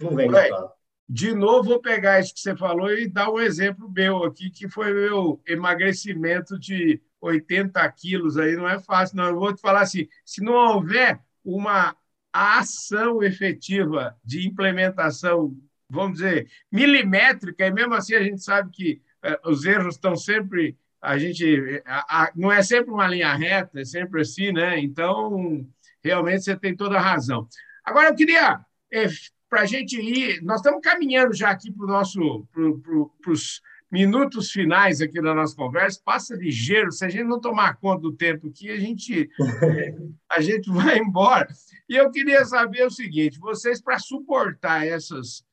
não 0.01 0.15
vem 0.15 0.31
resultado. 0.31 0.73
De 1.09 1.35
novo, 1.35 1.71
vou 1.71 1.81
pegar 1.81 2.21
isso 2.21 2.33
que 2.33 2.41
você 2.41 2.57
falou 2.57 2.91
e 2.91 3.07
dar 3.07 3.31
um 3.31 3.39
exemplo 3.39 3.91
meu 3.91 4.25
aqui, 4.25 4.51
que 4.51 4.69
foi 4.69 4.93
o 4.93 4.95
meu 4.95 5.43
emagrecimento 5.47 6.59
de 6.59 7.03
80 7.21 7.87
quilos. 7.93 8.39
Aí 8.39 8.57
não 8.57 8.67
é 8.67 8.79
fácil, 8.79 9.17
não. 9.17 9.27
Eu 9.27 9.39
vou 9.39 9.55
te 9.55 9.61
falar 9.61 9.83
assim: 9.83 10.09
se 10.25 10.43
não 10.43 10.55
houver 10.55 11.21
uma 11.45 11.95
a 12.33 12.59
ação 12.61 13.23
efetiva 13.23 14.17
de 14.25 14.47
implementação, 14.47 15.57
vamos 15.89 16.15
dizer, 16.15 16.49
milimétrica, 16.71 17.67
e 17.67 17.71
mesmo 17.71 17.95
assim 17.95 18.15
a 18.15 18.23
gente 18.23 18.43
sabe 18.43 18.71
que 18.71 19.03
eh, 19.23 19.41
os 19.45 19.65
erros 19.65 19.95
estão 19.95 20.17
sempre. 20.17 20.77
A 21.01 21.19
gente 21.19 21.83
a, 21.85 22.25
a, 22.25 22.33
não 22.35 22.51
é 22.51 22.63
sempre 22.63 22.93
uma 22.93 23.09
linha 23.09 23.35
reta, 23.35 23.81
é 23.81 23.85
sempre 23.85 24.23
assim, 24.23 24.53
né? 24.53 24.79
Então, 24.79 25.67
realmente 26.03 26.45
você 26.45 26.57
tem 26.57 26.75
toda 26.75 26.97
a 26.97 27.01
razão. 27.01 27.47
Agora, 27.85 28.09
eu 28.09 28.15
queria, 28.15 28.61
é, 28.91 29.05
eh, 29.05 29.09
para 29.49 29.63
a 29.63 29.67
gente 29.67 30.01
ir, 30.01 30.41
nós 30.43 30.61
estamos 30.61 30.81
caminhando 30.81 31.35
já 31.35 31.51
aqui 31.51 31.71
para 31.71 31.87
nosso, 31.87 32.49
para 32.53 33.33
os 33.33 33.61
minutos 33.93 34.51
finais 34.51 35.03
aqui 35.03 35.21
da 35.21 35.35
nossa 35.35 35.55
conversa, 35.55 36.01
passa 36.03 36.35
ligeiro, 36.35 36.91
se 36.91 37.05
a 37.05 37.11
gente 37.11 37.25
não 37.25 37.39
tomar 37.39 37.77
conta 37.77 38.01
do 38.01 38.13
tempo 38.13 38.49
aqui, 38.49 38.71
a 38.71 38.79
gente, 38.79 39.29
a 40.31 40.41
gente 40.41 40.71
vai 40.71 40.99
embora. 40.99 41.47
E 41.87 41.95
eu 41.95 42.11
queria 42.11 42.43
saber 42.47 42.87
o 42.87 42.91
seguinte: 42.91 43.39
vocês, 43.39 43.83
para 43.83 43.99
suportar 43.99 44.87
essas, 44.87 45.45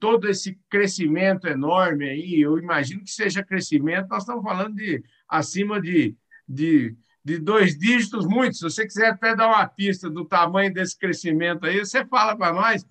todo 0.00 0.26
esse 0.26 0.58
crescimento 0.70 1.46
enorme 1.46 2.08
aí, 2.08 2.40
eu 2.40 2.58
imagino 2.58 3.04
que 3.04 3.10
seja 3.10 3.44
crescimento, 3.44 4.08
nós 4.08 4.22
estamos 4.22 4.42
falando 4.42 4.74
de 4.74 5.04
acima 5.28 5.78
de, 5.78 6.16
de, 6.48 6.96
de 7.22 7.38
dois 7.38 7.78
dígitos, 7.78 8.26
muito. 8.26 8.56
Se 8.56 8.62
você 8.62 8.86
quiser 8.86 9.10
até 9.10 9.36
dar 9.36 9.48
uma 9.48 9.68
pista 9.68 10.08
do 10.08 10.24
tamanho 10.24 10.72
desse 10.72 10.98
crescimento 10.98 11.66
aí, 11.66 11.78
você 11.80 12.06
fala 12.06 12.34
para 12.34 12.54
nós. 12.54 12.86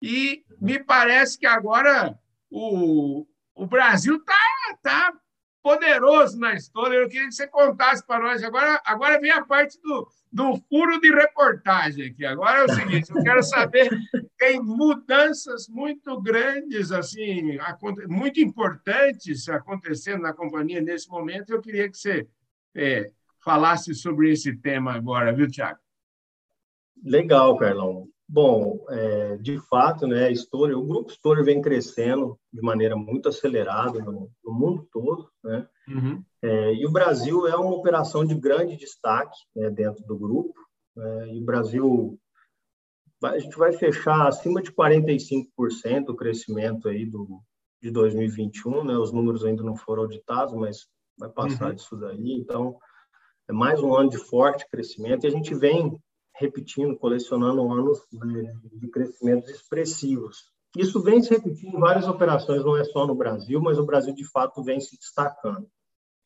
E 0.00 0.44
me 0.60 0.78
parece 0.78 1.38
que 1.38 1.46
agora 1.46 2.16
o, 2.50 3.26
o 3.54 3.66
Brasil 3.66 4.16
está 4.16 4.34
tá 4.82 5.12
poderoso 5.62 6.38
na 6.38 6.54
história. 6.54 6.96
Eu 6.96 7.08
queria 7.08 7.26
que 7.26 7.34
você 7.34 7.46
contasse 7.46 8.06
para 8.06 8.22
nós. 8.22 8.44
Agora, 8.44 8.80
agora 8.84 9.18
vem 9.18 9.30
a 9.30 9.44
parte 9.44 9.80
do, 9.80 10.06
do 10.30 10.56
furo 10.68 11.00
de 11.00 11.10
reportagem 11.10 12.10
aqui. 12.10 12.26
Agora 12.26 12.60
é 12.60 12.64
o 12.64 12.74
seguinte: 12.74 13.10
eu 13.10 13.22
quero 13.22 13.42
saber 13.42 13.88
tem 14.38 14.60
mudanças 14.60 15.66
muito 15.68 16.20
grandes, 16.20 16.92
assim, 16.92 17.56
muito 18.08 18.40
importantes 18.40 19.48
acontecendo 19.48 20.22
na 20.22 20.34
companhia 20.34 20.82
nesse 20.82 21.08
momento. 21.08 21.50
Eu 21.50 21.62
queria 21.62 21.88
que 21.88 21.96
você 21.96 22.28
é, 22.74 23.10
falasse 23.42 23.94
sobre 23.94 24.30
esse 24.30 24.54
tema 24.56 24.92
agora, 24.92 25.32
viu, 25.32 25.50
Tiago? 25.50 25.78
Legal, 27.02 27.56
Carlão. 27.56 28.08
Bom, 28.26 28.84
é, 28.88 29.36
de 29.36 29.58
fato, 29.68 30.06
né, 30.06 30.26
a 30.26 30.30
Story, 30.30 30.74
o 30.74 30.82
grupo 30.82 31.10
Story 31.10 31.42
vem 31.42 31.60
crescendo 31.60 32.38
de 32.52 32.62
maneira 32.62 32.96
muito 32.96 33.28
acelerada 33.28 34.00
no, 34.00 34.30
no 34.42 34.52
mundo 34.52 34.88
todo, 34.90 35.30
né? 35.42 35.68
Uhum. 35.86 36.24
É, 36.42 36.74
e 36.74 36.86
o 36.86 36.90
Brasil 36.90 37.46
é 37.46 37.54
uma 37.54 37.74
operação 37.74 38.24
de 38.24 38.34
grande 38.34 38.76
destaque 38.76 39.36
né, 39.54 39.70
dentro 39.70 40.04
do 40.04 40.18
grupo. 40.18 40.54
Né? 40.96 41.34
e 41.34 41.40
o 41.40 41.44
Brasil, 41.44 42.18
a 43.22 43.38
gente 43.38 43.58
vai 43.58 43.72
fechar 43.72 44.28
acima 44.28 44.62
de 44.62 44.70
45% 44.70 45.48
o 46.08 46.14
crescimento 46.14 46.88
aí 46.88 47.04
do, 47.04 47.42
de 47.82 47.90
2021, 47.90 48.84
né? 48.84 48.96
Os 48.96 49.12
números 49.12 49.44
ainda 49.44 49.62
não 49.62 49.76
foram 49.76 50.04
auditados, 50.04 50.54
mas 50.54 50.86
vai 51.18 51.28
passar 51.28 51.68
uhum. 51.68 51.74
disso 51.74 51.96
daí. 51.96 52.32
Então, 52.32 52.78
é 53.48 53.52
mais 53.52 53.80
um 53.82 53.94
ano 53.94 54.08
de 54.08 54.18
forte 54.18 54.66
crescimento 54.70 55.24
e 55.24 55.26
a 55.26 55.30
gente 55.30 55.54
vem 55.54 55.98
repetindo, 56.36 56.96
colecionando 56.96 57.72
anos 57.72 58.00
de 58.72 58.88
crescimentos 58.88 59.50
expressivos. 59.50 60.52
Isso 60.76 61.00
vem 61.00 61.22
se 61.22 61.30
repetindo 61.30 61.76
em 61.76 61.80
várias 61.80 62.08
operações, 62.08 62.64
não 62.64 62.76
é 62.76 62.84
só 62.84 63.06
no 63.06 63.14
Brasil, 63.14 63.60
mas 63.60 63.78
o 63.78 63.86
Brasil, 63.86 64.12
de 64.12 64.24
fato, 64.24 64.62
vem 64.62 64.80
se 64.80 64.96
destacando. 64.98 65.68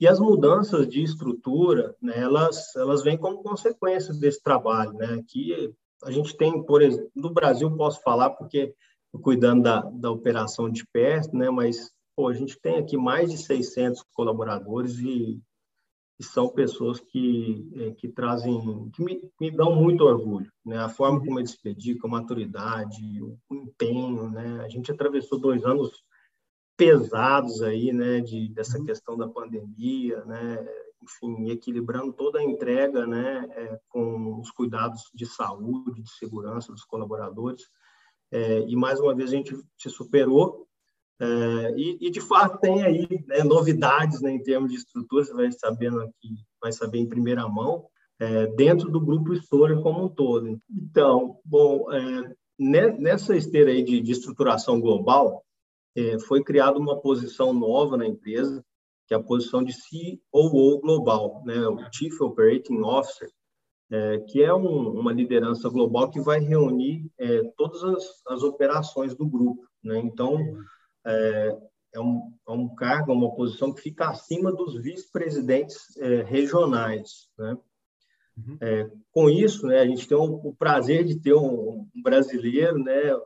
E 0.00 0.06
as 0.06 0.18
mudanças 0.18 0.88
de 0.88 1.02
estrutura, 1.02 1.94
né, 2.00 2.18
elas, 2.18 2.74
elas 2.76 3.02
vêm 3.02 3.18
como 3.18 3.42
consequência 3.42 4.14
desse 4.14 4.42
trabalho. 4.42 4.92
Né? 4.92 5.22
Que 5.28 5.74
a 6.04 6.10
gente 6.10 6.36
tem, 6.36 6.62
por 6.64 6.80
exemplo, 6.80 7.10
no 7.14 7.30
Brasil, 7.30 7.70
posso 7.76 8.00
falar, 8.00 8.30
porque 8.30 8.74
cuidando 9.22 9.64
da, 9.64 9.80
da 9.80 10.10
operação 10.10 10.70
de 10.70 10.86
perto, 10.92 11.36
né, 11.36 11.50
mas 11.50 11.90
pô, 12.14 12.28
a 12.28 12.34
gente 12.34 12.58
tem 12.60 12.76
aqui 12.76 12.96
mais 12.96 13.30
de 13.30 13.38
600 13.38 14.02
colaboradores 14.14 14.98
e 14.98 15.40
que 16.18 16.24
são 16.24 16.48
pessoas 16.48 16.98
que, 16.98 17.70
é, 17.76 17.92
que 17.92 18.08
trazem, 18.08 18.90
que 18.90 19.04
me, 19.04 19.22
me, 19.40 19.52
dão 19.52 19.76
muito 19.76 20.02
orgulho, 20.02 20.50
né? 20.66 20.76
A 20.76 20.88
forma 20.88 21.20
como 21.20 21.38
eles 21.38 21.52
se 21.52 21.62
dedicam, 21.62 22.08
a 22.08 22.20
maturidade, 22.20 23.22
o 23.22 23.38
empenho, 23.48 24.28
né? 24.28 24.64
A 24.64 24.68
gente 24.68 24.90
atravessou 24.90 25.38
dois 25.38 25.64
anos 25.64 26.02
pesados 26.76 27.62
aí, 27.62 27.92
né? 27.92 28.20
De, 28.20 28.48
dessa 28.48 28.78
uhum. 28.78 28.84
questão 28.84 29.16
da 29.16 29.28
pandemia, 29.28 30.24
né? 30.24 30.68
Enfim, 31.00 31.50
equilibrando 31.50 32.12
toda 32.12 32.40
a 32.40 32.44
entrega, 32.44 33.06
né? 33.06 33.46
É, 33.52 33.80
com 33.88 34.40
os 34.40 34.50
cuidados 34.50 35.02
de 35.14 35.24
saúde, 35.24 36.02
de 36.02 36.10
segurança 36.10 36.72
dos 36.72 36.82
colaboradores. 36.82 37.62
É, 38.32 38.60
e 38.68 38.74
mais 38.74 38.98
uma 38.98 39.14
vez 39.14 39.30
a 39.30 39.36
gente 39.36 39.56
se 39.78 39.88
superou 39.88 40.67
é, 41.20 41.74
e, 41.76 41.98
e, 42.00 42.10
de 42.10 42.20
fato 42.20 42.60
tem 42.60 42.82
aí 42.82 43.08
né, 43.26 43.42
novidades 43.42 44.20
né, 44.20 44.30
em 44.30 44.42
termos 44.42 44.70
de 44.70 44.76
estrutura, 44.76 45.24
você 45.24 45.34
vai 45.34 45.50
sabendo 45.50 46.00
aqui, 46.00 46.36
vai 46.60 46.72
saber 46.72 46.98
em 46.98 47.08
primeira 47.08 47.48
mão. 47.48 47.86
é, 48.20 48.46
dentro 48.48 48.90
do 48.90 49.00
grupo 49.00 49.32
Stoller 49.34 49.80
como 49.80 50.04
um 50.04 50.08
todo. 50.08 50.60
Então, 50.70 51.38
bom, 51.44 51.86
é, 51.92 52.34
nessa 52.58 53.36
esteira 53.36 53.70
aí 53.70 53.82
de, 53.82 54.00
de 54.00 54.12
estruturação 54.12 54.80
global, 54.80 55.44
é, 55.96 56.18
foi 56.20 56.42
criada 56.42 56.78
uma 56.78 57.00
posição 57.00 57.52
nova 57.52 57.96
na 57.96 58.06
empresa, 58.06 58.64
que 59.06 59.14
é 59.14 59.16
a 59.16 59.22
posição 59.22 59.62
de 59.64 59.72
COO 60.30 60.80
global, 60.80 61.42
né, 61.44 61.66
o 61.66 61.78
Chief 61.92 62.20
Operating 62.20 62.80
Officer, 62.82 63.30
é, 63.90 64.18
que 64.18 64.42
é 64.42 64.52
um, 64.52 64.90
uma 64.90 65.12
liderança 65.12 65.68
global 65.68 66.10
que 66.10 66.20
vai 66.20 66.40
reunir 66.40 67.10
é, 67.18 67.42
todas 67.56 67.82
as, 67.82 68.04
as, 68.28 68.42
operações 68.42 69.14
do 69.14 69.26
grupo. 69.26 69.66
Né? 69.82 69.98
Então, 69.98 70.36
é, 71.08 71.58
é, 71.94 72.00
um, 72.00 72.32
é 72.46 72.52
um 72.52 72.74
cargo, 72.74 73.12
uma 73.12 73.34
posição 73.34 73.72
que 73.72 73.80
fica 73.80 74.08
acima 74.08 74.52
dos 74.52 74.80
vice-presidentes 74.80 75.96
é, 75.96 76.22
regionais. 76.22 77.28
Né? 77.38 77.56
Uhum. 78.36 78.58
É, 78.60 78.90
com 79.10 79.30
isso, 79.30 79.66
né, 79.66 79.80
a 79.80 79.86
gente 79.86 80.06
tem 80.06 80.16
o, 80.16 80.22
o 80.22 80.54
prazer 80.54 81.04
de 81.04 81.18
ter 81.18 81.34
um, 81.34 81.88
um, 81.94 82.02
brasileiro, 82.02 82.78
né, 82.78 83.16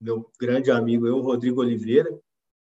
meu 0.00 0.30
grande 0.40 0.70
amigo, 0.70 1.06
eu, 1.06 1.20
Rodrigo 1.20 1.60
Oliveira, 1.60 2.10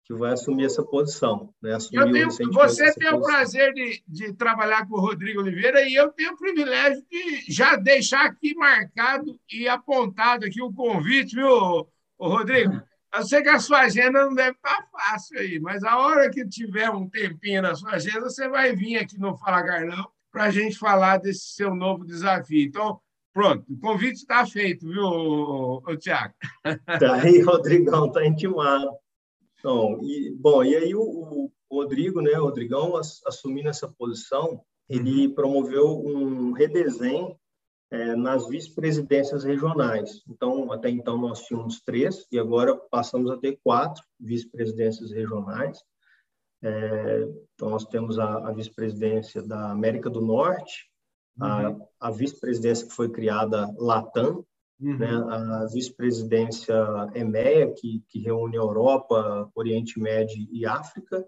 que 0.04 0.12
vai 0.12 0.32
assumir 0.32 0.64
essa 0.64 0.82
posição. 0.82 1.54
Né, 1.62 1.78
eu 1.92 2.12
tenho, 2.12 2.52
você 2.52 2.92
tem 2.94 3.14
o 3.14 3.22
prazer 3.22 3.72
de, 3.72 4.02
de 4.06 4.32
trabalhar 4.32 4.86
com 4.88 4.96
o 4.96 5.00
Rodrigo 5.00 5.40
Oliveira 5.40 5.88
e 5.88 5.94
eu 5.94 6.10
tenho 6.10 6.32
o 6.32 6.36
privilégio 6.36 7.02
de 7.08 7.44
já 7.48 7.76
deixar 7.76 8.26
aqui 8.26 8.54
marcado 8.54 9.38
e 9.50 9.68
apontado 9.68 10.44
aqui 10.44 10.60
o 10.60 10.72
convite, 10.72 11.36
viu, 11.36 11.88
Rodrigo? 12.18 12.82
Eu 13.14 13.24
sei 13.24 13.42
que 13.42 13.48
a 13.48 13.58
sua 13.58 13.80
agenda 13.80 14.24
não 14.24 14.34
deve 14.34 14.56
estar 14.56 14.88
fácil 14.92 15.38
aí, 15.38 15.58
mas 15.58 15.82
a 15.82 15.98
hora 15.98 16.30
que 16.30 16.46
tiver 16.46 16.88
um 16.90 17.08
tempinho 17.08 17.62
na 17.62 17.74
sua 17.74 17.92
agenda, 17.92 18.20
você 18.20 18.48
vai 18.48 18.74
vir 18.74 18.98
aqui 18.98 19.18
no 19.18 19.36
Fala 19.36 19.62
Garnão 19.62 20.08
para 20.30 20.44
a 20.44 20.50
gente 20.50 20.78
falar 20.78 21.18
desse 21.18 21.54
seu 21.54 21.74
novo 21.74 22.04
desafio. 22.04 22.66
Então, 22.66 23.00
pronto, 23.32 23.64
o 23.68 23.78
convite 23.78 24.18
está 24.18 24.46
feito, 24.46 24.86
viu, 24.86 25.82
Tiago? 25.98 26.34
Tá 26.86 27.14
aí, 27.16 27.40
Rodrigão, 27.42 28.06
está 28.06 28.24
intimado. 28.24 28.90
Então, 29.58 29.98
e, 30.02 30.32
bom, 30.38 30.62
e 30.62 30.76
aí 30.76 30.94
o, 30.94 31.02
o 31.02 31.50
Rodrigo, 31.70 32.20
né, 32.20 32.38
o 32.38 32.44
Rodrigão, 32.44 32.96
assumindo 32.96 33.68
essa 33.68 33.88
posição, 33.88 34.62
ele 34.88 35.26
uhum. 35.26 35.34
promoveu 35.34 35.98
um 35.98 36.52
redesenho 36.52 37.36
é, 37.90 38.14
nas 38.14 38.48
vice-presidências 38.48 39.44
regionais. 39.44 40.22
Então, 40.28 40.72
até 40.72 40.88
então 40.88 41.18
nós 41.18 41.42
tínhamos 41.42 41.80
três 41.80 42.26
e 42.30 42.38
agora 42.38 42.76
passamos 42.90 43.30
a 43.30 43.36
ter 43.36 43.58
quatro 43.62 44.02
vice-presidências 44.18 45.10
regionais. 45.10 45.78
É, 46.62 47.28
então, 47.54 47.70
nós 47.70 47.84
temos 47.86 48.18
a, 48.18 48.48
a 48.48 48.52
vice-presidência 48.52 49.42
da 49.42 49.70
América 49.70 50.08
do 50.08 50.20
Norte, 50.20 50.88
uhum. 51.38 51.46
a, 51.98 52.08
a 52.08 52.10
vice-presidência 52.10 52.86
que 52.86 52.94
foi 52.94 53.08
criada 53.08 53.72
Latam, 53.78 54.44
uhum. 54.80 54.98
né, 54.98 55.10
a 55.10 55.66
vice-presidência 55.72 56.74
EMEA, 57.14 57.72
que, 57.74 58.04
que 58.08 58.20
reúne 58.20 58.56
a 58.56 58.60
Europa, 58.60 59.50
Oriente 59.54 59.98
Médio 59.98 60.46
e 60.52 60.64
África, 60.66 61.24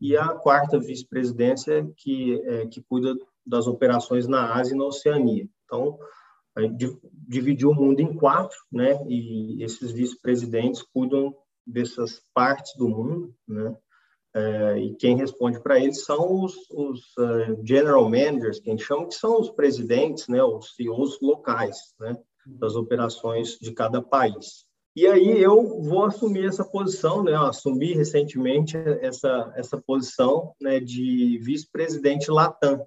e 0.00 0.16
a 0.16 0.28
quarta 0.28 0.78
vice-presidência, 0.78 1.90
que, 1.96 2.40
é, 2.44 2.66
que 2.66 2.82
cuida 2.82 3.16
das 3.46 3.66
operações 3.66 4.26
na 4.26 4.54
Ásia 4.54 4.74
e 4.74 4.78
na 4.78 4.84
Oceania. 4.84 5.48
Então, 5.64 5.98
dividiu 7.28 7.70
o 7.70 7.74
mundo 7.74 8.00
em 8.00 8.14
quatro, 8.14 8.56
né, 8.70 9.04
e 9.08 9.62
esses 9.62 9.90
vice-presidentes 9.90 10.82
cuidam 10.82 11.34
dessas 11.66 12.22
partes 12.32 12.76
do 12.76 12.88
mundo, 12.88 13.34
né, 13.46 13.76
é, 14.36 14.78
e 14.78 14.94
quem 14.96 15.16
responde 15.16 15.60
para 15.60 15.78
eles 15.78 16.04
são 16.04 16.42
os, 16.42 16.54
os 16.70 17.00
uh, 17.18 17.64
general 17.64 18.08
managers, 18.08 18.58
que 18.58 18.68
a 18.68 18.72
gente 18.72 18.84
chama 18.84 19.06
que 19.06 19.14
são 19.14 19.40
os 19.40 19.48
presidentes, 19.50 20.26
né, 20.26 20.42
os 20.42 20.74
CEOs 20.74 21.20
locais, 21.22 21.94
né, 22.00 22.16
das 22.44 22.74
operações 22.74 23.56
de 23.60 23.72
cada 23.72 24.02
país. 24.02 24.64
E 24.96 25.06
aí 25.06 25.40
eu 25.40 25.82
vou 25.82 26.04
assumir 26.04 26.46
essa 26.46 26.64
posição, 26.64 27.22
né, 27.22 27.32
eu 27.32 27.42
assumi 27.42 27.94
recentemente 27.94 28.76
essa, 28.76 29.52
essa 29.56 29.80
posição 29.80 30.52
né, 30.60 30.80
de 30.80 31.38
vice-presidente 31.38 32.30
Latam. 32.30 32.84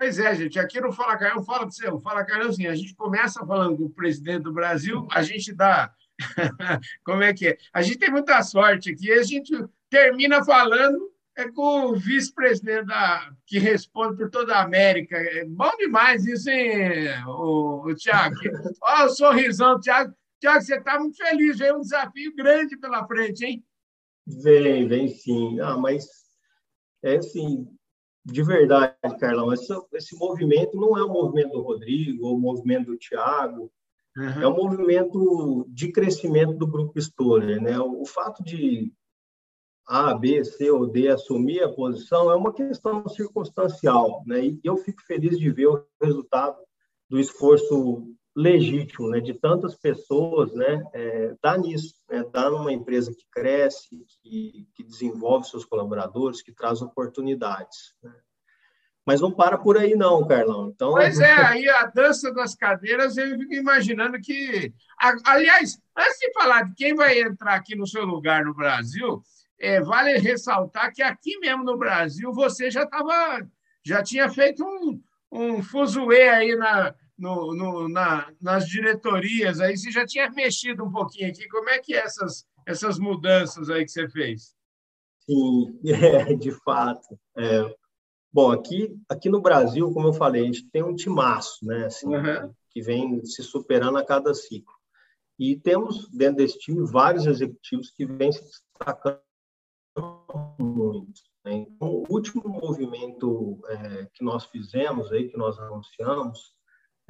Pois 0.00 0.18
é, 0.18 0.34
gente, 0.34 0.58
aqui 0.58 0.80
no 0.80 0.90
Fala 0.90 1.14
Carlão, 1.14 1.44
fala 1.44 1.66
de 1.66 1.74
você, 1.74 1.84
Fala 2.00 2.24
Carlão, 2.24 2.48
assim, 2.48 2.66
a 2.66 2.74
gente 2.74 2.94
começa 2.94 3.44
falando 3.44 3.76
com 3.76 3.84
o 3.84 3.90
presidente 3.90 4.44
do 4.44 4.52
Brasil, 4.52 5.06
a 5.12 5.22
gente 5.22 5.52
dá, 5.52 5.92
como 7.04 7.22
é 7.22 7.34
que 7.34 7.48
é? 7.48 7.58
A 7.70 7.82
gente 7.82 7.98
tem 7.98 8.10
muita 8.10 8.42
sorte 8.42 8.92
aqui, 8.92 9.12
a 9.12 9.22
gente 9.22 9.52
termina 9.90 10.42
falando 10.42 11.12
é 11.36 11.50
com 11.52 11.88
o 11.88 11.96
vice-presidente 11.96 12.86
da, 12.86 13.30
que 13.46 13.58
responde 13.58 14.16
por 14.16 14.30
toda 14.30 14.56
a 14.56 14.62
América. 14.62 15.18
É 15.18 15.44
bom 15.44 15.70
demais 15.76 16.24
isso, 16.24 16.48
hein, 16.48 17.08
o, 17.26 17.82
o 17.86 17.94
Tiago? 17.94 18.36
Olha 18.82 19.04
o 19.04 19.10
sorrisão, 19.10 19.78
Tiago. 19.78 20.14
Tiago, 20.40 20.62
você 20.62 20.76
está 20.76 20.98
muito 20.98 21.18
feliz, 21.18 21.58
vem 21.58 21.74
um 21.74 21.82
desafio 21.82 22.34
grande 22.34 22.74
pela 22.78 23.06
frente, 23.06 23.44
hein? 23.44 23.62
Vem, 24.26 24.88
vem 24.88 25.08
sim. 25.08 25.60
Ah, 25.60 25.76
mas 25.76 26.06
é 27.02 27.16
assim, 27.16 27.68
de 28.24 28.42
verdade, 28.42 28.94
Carlão, 29.18 29.52
esse, 29.52 29.72
esse 29.94 30.16
movimento 30.16 30.76
não 30.76 30.96
é 30.96 31.02
o 31.02 31.08
movimento 31.08 31.52
do 31.52 31.62
Rodrigo 31.62 32.26
ou 32.26 32.36
o 32.36 32.40
movimento 32.40 32.86
do 32.86 32.98
Tiago, 32.98 33.72
uhum. 34.16 34.42
é 34.42 34.48
um 34.48 34.54
movimento 34.54 35.66
de 35.68 35.90
crescimento 35.90 36.54
do 36.54 36.66
Grupo 36.66 36.98
Stoller. 36.98 37.60
Né? 37.60 37.78
O, 37.78 38.02
o 38.02 38.06
fato 38.06 38.42
de 38.42 38.92
a, 39.86 40.14
B, 40.14 40.44
C 40.44 40.70
ou 40.70 40.86
D 40.86 41.08
assumir 41.08 41.62
a 41.62 41.68
posição 41.68 42.30
é 42.30 42.36
uma 42.36 42.52
questão 42.52 43.08
circunstancial, 43.08 44.22
né? 44.24 44.44
E 44.44 44.60
eu 44.62 44.76
fico 44.76 45.02
feliz 45.02 45.36
de 45.36 45.50
ver 45.50 45.66
o 45.66 45.84
resultado 46.00 46.56
do 47.08 47.18
esforço 47.18 48.06
legítimo, 48.34 49.08
né, 49.10 49.20
de 49.20 49.34
tantas 49.34 49.74
pessoas, 49.74 50.52
né, 50.54 50.82
é, 50.94 51.34
dá 51.42 51.58
nisso, 51.58 51.94
né, 52.08 52.24
dá 52.32 52.48
numa 52.48 52.72
empresa 52.72 53.12
que 53.12 53.26
cresce, 53.30 54.04
que, 54.22 54.68
que 54.74 54.84
desenvolve 54.84 55.48
seus 55.48 55.64
colaboradores, 55.64 56.42
que 56.42 56.52
traz 56.52 56.80
oportunidades. 56.80 57.94
Né? 58.02 58.12
Mas 59.04 59.20
não 59.20 59.32
para 59.32 59.58
por 59.58 59.76
aí 59.76 59.96
não, 59.96 60.26
Carlão. 60.26 60.70
Então... 60.72 60.92
Pois 60.92 61.18
é, 61.18 61.32
aí 61.32 61.68
a 61.68 61.86
dança 61.86 62.32
das 62.32 62.54
cadeiras, 62.54 63.16
eu 63.16 63.36
fico 63.36 63.54
imaginando 63.54 64.20
que... 64.20 64.72
Aliás, 65.26 65.80
antes 65.96 66.18
de 66.18 66.32
falar 66.32 66.62
de 66.62 66.74
quem 66.74 66.94
vai 66.94 67.20
entrar 67.20 67.54
aqui 67.54 67.74
no 67.74 67.86
seu 67.86 68.04
lugar 68.04 68.44
no 68.44 68.54
Brasil, 68.54 69.22
é, 69.58 69.80
vale 69.80 70.18
ressaltar 70.18 70.92
que 70.92 71.02
aqui 71.02 71.38
mesmo 71.38 71.64
no 71.64 71.76
Brasil 71.76 72.32
você 72.32 72.70
já 72.70 72.84
estava, 72.84 73.46
já 73.84 74.02
tinha 74.02 74.30
feito 74.30 74.64
um, 74.64 75.02
um 75.32 75.62
fuzuê 75.62 76.28
aí 76.28 76.54
na, 76.54 76.94
no, 77.20 77.54
no, 77.54 77.88
na, 77.88 78.32
nas 78.40 78.66
diretorias, 78.66 79.60
aí 79.60 79.76
você 79.76 79.90
já 79.90 80.06
tinha 80.06 80.30
mexido 80.30 80.82
um 80.82 80.90
pouquinho 80.90 81.28
aqui. 81.28 81.46
Como 81.48 81.68
é 81.68 81.78
que 81.78 81.94
é 81.94 81.98
essas, 81.98 82.46
essas 82.66 82.98
mudanças 82.98 83.68
aí 83.68 83.84
que 83.84 83.90
você 83.90 84.08
fez? 84.08 84.54
Sim, 85.26 85.78
é, 85.84 86.34
de 86.34 86.50
fato. 86.50 87.18
É, 87.36 87.76
bom, 88.32 88.50
aqui, 88.50 88.96
aqui 89.08 89.28
no 89.28 89.42
Brasil, 89.42 89.92
como 89.92 90.08
eu 90.08 90.12
falei, 90.14 90.42
a 90.42 90.46
gente 90.46 90.68
tem 90.70 90.82
um 90.82 90.94
timaço, 90.94 91.64
né, 91.64 91.84
assim, 91.84 92.08
uhum. 92.08 92.54
que 92.70 92.80
vem 92.80 93.22
se 93.24 93.42
superando 93.42 93.98
a 93.98 94.04
cada 94.04 94.32
ciclo. 94.32 94.74
E 95.38 95.56
temos 95.56 96.08
dentro 96.10 96.36
desse 96.36 96.58
time 96.58 96.86
vários 96.90 97.26
executivos 97.26 97.90
que 97.90 98.06
vêm 98.06 98.32
se 98.32 98.42
destacando 98.42 99.20
muito. 100.58 101.20
Né? 101.44 101.54
Então, 101.54 101.88
o 101.88 102.06
último 102.10 102.48
movimento 102.48 103.60
é, 103.68 104.06
que 104.12 104.24
nós 104.24 104.46
fizemos, 104.46 105.12
aí, 105.12 105.28
que 105.28 105.36
nós 105.36 105.58
anunciamos, 105.58 106.54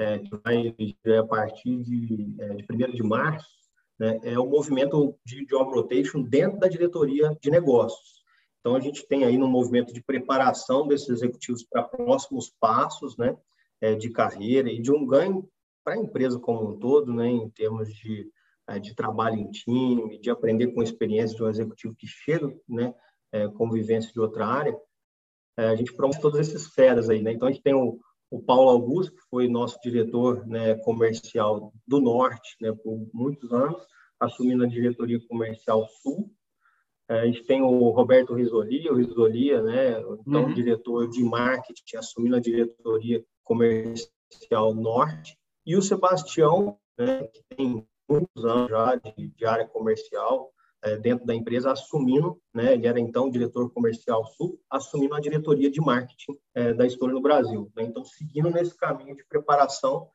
é, 0.01 0.19
que 0.19 0.31
vai 0.43 0.75
a 1.19 1.25
partir 1.25 1.83
de, 1.83 2.35
é, 2.39 2.55
de 2.55 2.67
1 2.71 2.93
de 2.93 3.03
março, 3.03 3.49
né, 3.99 4.19
é 4.23 4.39
o 4.39 4.47
movimento 4.47 5.15
de 5.25 5.45
job 5.45 5.75
rotation 5.75 6.23
dentro 6.23 6.59
da 6.59 6.69
diretoria 6.69 7.37
de 7.41 7.51
negócios. 7.51 8.21
Então, 8.61 8.75
a 8.75 8.81
gente 8.81 9.07
tem 9.07 9.25
aí 9.25 9.37
no 9.37 9.47
movimento 9.47 9.93
de 9.93 10.03
preparação 10.03 10.89
desses 10.89 11.09
executivos 11.09 11.63
para 11.65 11.83
próximos 11.83 12.51
passos 12.59 13.17
né, 13.17 13.37
é, 13.81 13.95
de 13.95 14.11
carreira 14.11 14.71
e 14.71 14.81
de 14.81 14.91
um 14.91 15.07
ganho 15.07 15.47
para 15.85 15.95
a 15.95 15.99
empresa 15.99 16.39
como 16.39 16.71
um 16.71 16.79
todo, 16.79 17.13
né, 17.13 17.29
em 17.29 17.51
termos 17.51 17.93
de 17.95 18.31
é, 18.71 18.79
de 18.79 18.95
trabalho 18.95 19.37
em 19.37 19.51
time, 19.51 20.19
de 20.21 20.31
aprender 20.31 20.69
com 20.69 20.81
a 20.81 20.85
experiência 20.85 21.37
de 21.37 21.43
um 21.43 21.49
executivo 21.49 21.95
que 21.97 22.07
chega, 22.07 22.55
né, 22.69 22.95
é, 23.33 23.49
convivência 23.49 24.13
de 24.13 24.21
outra 24.21 24.47
área, 24.47 24.77
é, 25.59 25.67
a 25.67 25.75
gente 25.75 25.93
promove 25.93 26.21
todas 26.21 26.41
essas 26.41 26.63
esferas 26.63 27.11
aí, 27.11 27.21
né? 27.21 27.33
Então 27.33 27.49
a 27.49 27.51
gente 27.51 27.63
tem 27.63 27.75
o, 27.75 27.99
o 28.31 28.41
Paulo 28.41 28.71
Augusto, 28.71 29.15
que 29.15 29.29
foi 29.29 29.49
nosso 29.49 29.79
diretor 29.83 30.47
né, 30.47 30.77
comercial 30.77 31.73
do 31.87 32.01
Norte, 32.01 32.57
né, 32.61 32.73
por 32.73 33.09
muitos 33.13 33.53
anos, 33.53 33.85
assumindo 34.21 34.65
a 34.65 34.69
diretoria 34.69 35.21
comercial 35.27 35.87
Sul. 36.01 36.31
É, 37.09 37.21
a 37.21 37.27
gente 37.27 37.43
tem 37.45 37.61
o 37.61 37.91
Roberto 37.91 38.35
Risolia, 38.35 38.93
o 38.93 38.97
Risolia, 38.97 39.61
né, 39.63 40.01
então 40.27 40.45
uhum. 40.45 40.55
diretor 40.55 41.09
de 41.09 41.25
marketing, 41.25 41.97
assumindo 41.97 42.37
a 42.37 42.41
diretoria 42.41 43.25
comercial 43.43 44.75
Norte, 44.75 45.37
e 45.67 45.77
o 45.77 45.83
Sebastião, 45.83 46.79
né, 46.97 47.25
que 47.25 47.43
tem 47.57 47.85
muitos 48.09 48.45
anos 48.45 48.71
já 48.71 48.95
de, 48.95 49.29
de 49.29 49.45
área 49.45 49.67
comercial, 49.67 50.53
é, 50.83 50.97
dentro 50.97 51.27
da 51.27 51.35
empresa, 51.35 51.73
assumindo, 51.73 52.41
né, 52.55 52.75
ele 52.75 52.87
era 52.87 52.99
então 52.99 53.31
diretor 53.31 53.71
comercial 53.71 54.25
sul, 54.27 54.59
assumindo 54.71 55.15
a 55.15 55.21
diretoria 55.21 55.71
de 55.71 55.81
marketing 55.81 56.39
é, 56.55 56.73
da 56.73 56.87
Stoller 56.87 57.15
no 57.15 57.23
Brasil. 57.23 57.71
Né? 57.77 57.85
Então, 57.85 58.05
seguindo 58.05 58.51
nesse 58.51 58.77
caminho 58.77 59.15
de 59.15 59.25
preparação, 59.25 60.09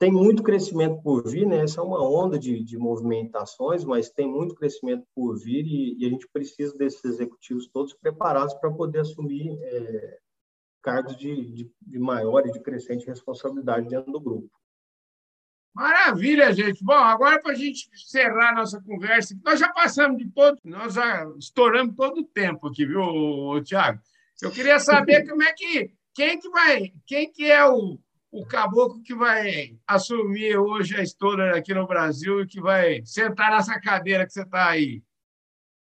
tem 0.00 0.10
muito 0.10 0.42
crescimento 0.42 1.02
por 1.02 1.28
vir, 1.28 1.46
né? 1.46 1.58
Essa 1.58 1.82
é 1.82 1.84
uma 1.84 2.02
onda 2.02 2.38
de, 2.38 2.64
de 2.64 2.78
movimentações, 2.78 3.84
mas 3.84 4.08
tem 4.08 4.26
muito 4.26 4.54
crescimento 4.54 5.06
por 5.14 5.38
vir 5.38 5.66
e, 5.66 5.98
e, 5.98 6.06
a 6.06 6.08
gente 6.08 6.26
precisa 6.32 6.74
desses 6.74 7.04
executivos 7.04 7.68
todos 7.68 7.92
preparados 7.92 8.54
para 8.54 8.70
poder 8.70 9.00
assumir 9.00 9.58
é, 9.60 10.18
cargos 10.82 11.14
de, 11.18 11.52
de, 11.52 11.70
de 11.82 11.98
maior 11.98 12.46
e 12.46 12.50
de 12.50 12.60
crescente 12.60 13.06
responsabilidade 13.06 13.88
dentro 13.88 14.10
do 14.10 14.18
grupo. 14.18 14.50
Maravilha, 15.74 16.52
gente. 16.52 16.84
Bom, 16.84 16.92
agora 16.92 17.40
para 17.40 17.52
a 17.52 17.54
gente 17.54 17.88
encerrar 17.92 18.54
nossa 18.54 18.80
conversa, 18.80 19.38
nós 19.44 19.58
já 19.58 19.68
passamos 19.68 20.18
de 20.18 20.28
todo, 20.30 20.58
nós 20.64 20.94
já 20.94 21.26
estouramos 21.38 21.94
todo 21.94 22.20
o 22.20 22.24
tempo 22.24 22.68
aqui, 22.68 22.84
viu, 22.84 23.62
Tiago? 23.64 24.00
Eu 24.42 24.50
queria 24.50 24.80
saber 24.80 25.26
como 25.28 25.42
é 25.42 25.52
que 25.52 25.92
quem 26.14 26.38
que 26.38 26.48
vai, 26.48 26.92
quem 27.06 27.32
que 27.32 27.50
é 27.50 27.64
o, 27.64 27.98
o 28.32 28.44
caboclo 28.46 29.02
que 29.02 29.14
vai 29.14 29.76
assumir 29.86 30.56
hoje 30.56 30.96
a 30.96 31.02
história 31.02 31.54
aqui 31.54 31.72
no 31.72 31.86
Brasil 31.86 32.40
e 32.40 32.46
que 32.46 32.60
vai 32.60 33.02
sentar 33.04 33.52
nessa 33.52 33.80
cadeira 33.80 34.26
que 34.26 34.32
você 34.32 34.42
está 34.42 34.68
aí. 34.68 35.02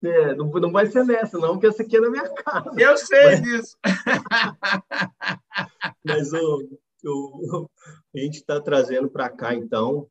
É, 0.03 0.36
não, 0.36 0.47
não 0.47 0.71
vai 0.71 0.88
ser 0.88 1.05
nessa, 1.05 1.38
não, 1.38 1.53
porque 1.53 1.67
essa 1.67 1.84
aqui 1.84 1.95
é 1.95 2.01
na 2.01 2.10
minha 2.10 2.27
casa. 2.43 2.71
Eu 2.77 2.97
sei 2.97 3.25
Mas... 3.25 3.41
disso. 3.41 3.77
Mas 6.03 6.34
o, 6.34 6.79
o, 7.03 7.69
a 8.15 8.19
gente 8.19 8.35
está 8.35 8.59
trazendo 8.59 9.09
para 9.09 9.29
cá, 9.29 9.53
então, 9.53 10.07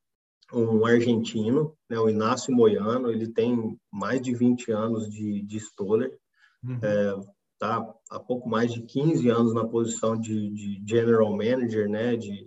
um 0.53 0.85
argentino, 0.85 1.77
né, 1.89 1.99
o 1.99 2.09
Inácio 2.09 2.55
Moiano, 2.55 3.11
ele 3.11 3.29
tem 3.29 3.79
mais 3.91 4.21
de 4.21 4.35
20 4.35 4.73
anos 4.73 5.09
de, 5.09 5.43
de 5.43 5.61
Stoller, 5.61 6.17
uhum. 6.65 6.79
é, 6.83 7.21
tá 7.59 7.95
há 8.11 8.19
pouco 8.19 8.49
mais 8.49 8.73
de 8.73 8.83
15 8.83 9.29
anos 9.29 9.55
na 9.55 9.67
posição 9.67 10.19
de, 10.19 10.51
de 10.51 10.83
General 10.87 11.31
Manager, 11.31 11.89
né, 11.89 12.17
de 12.17 12.47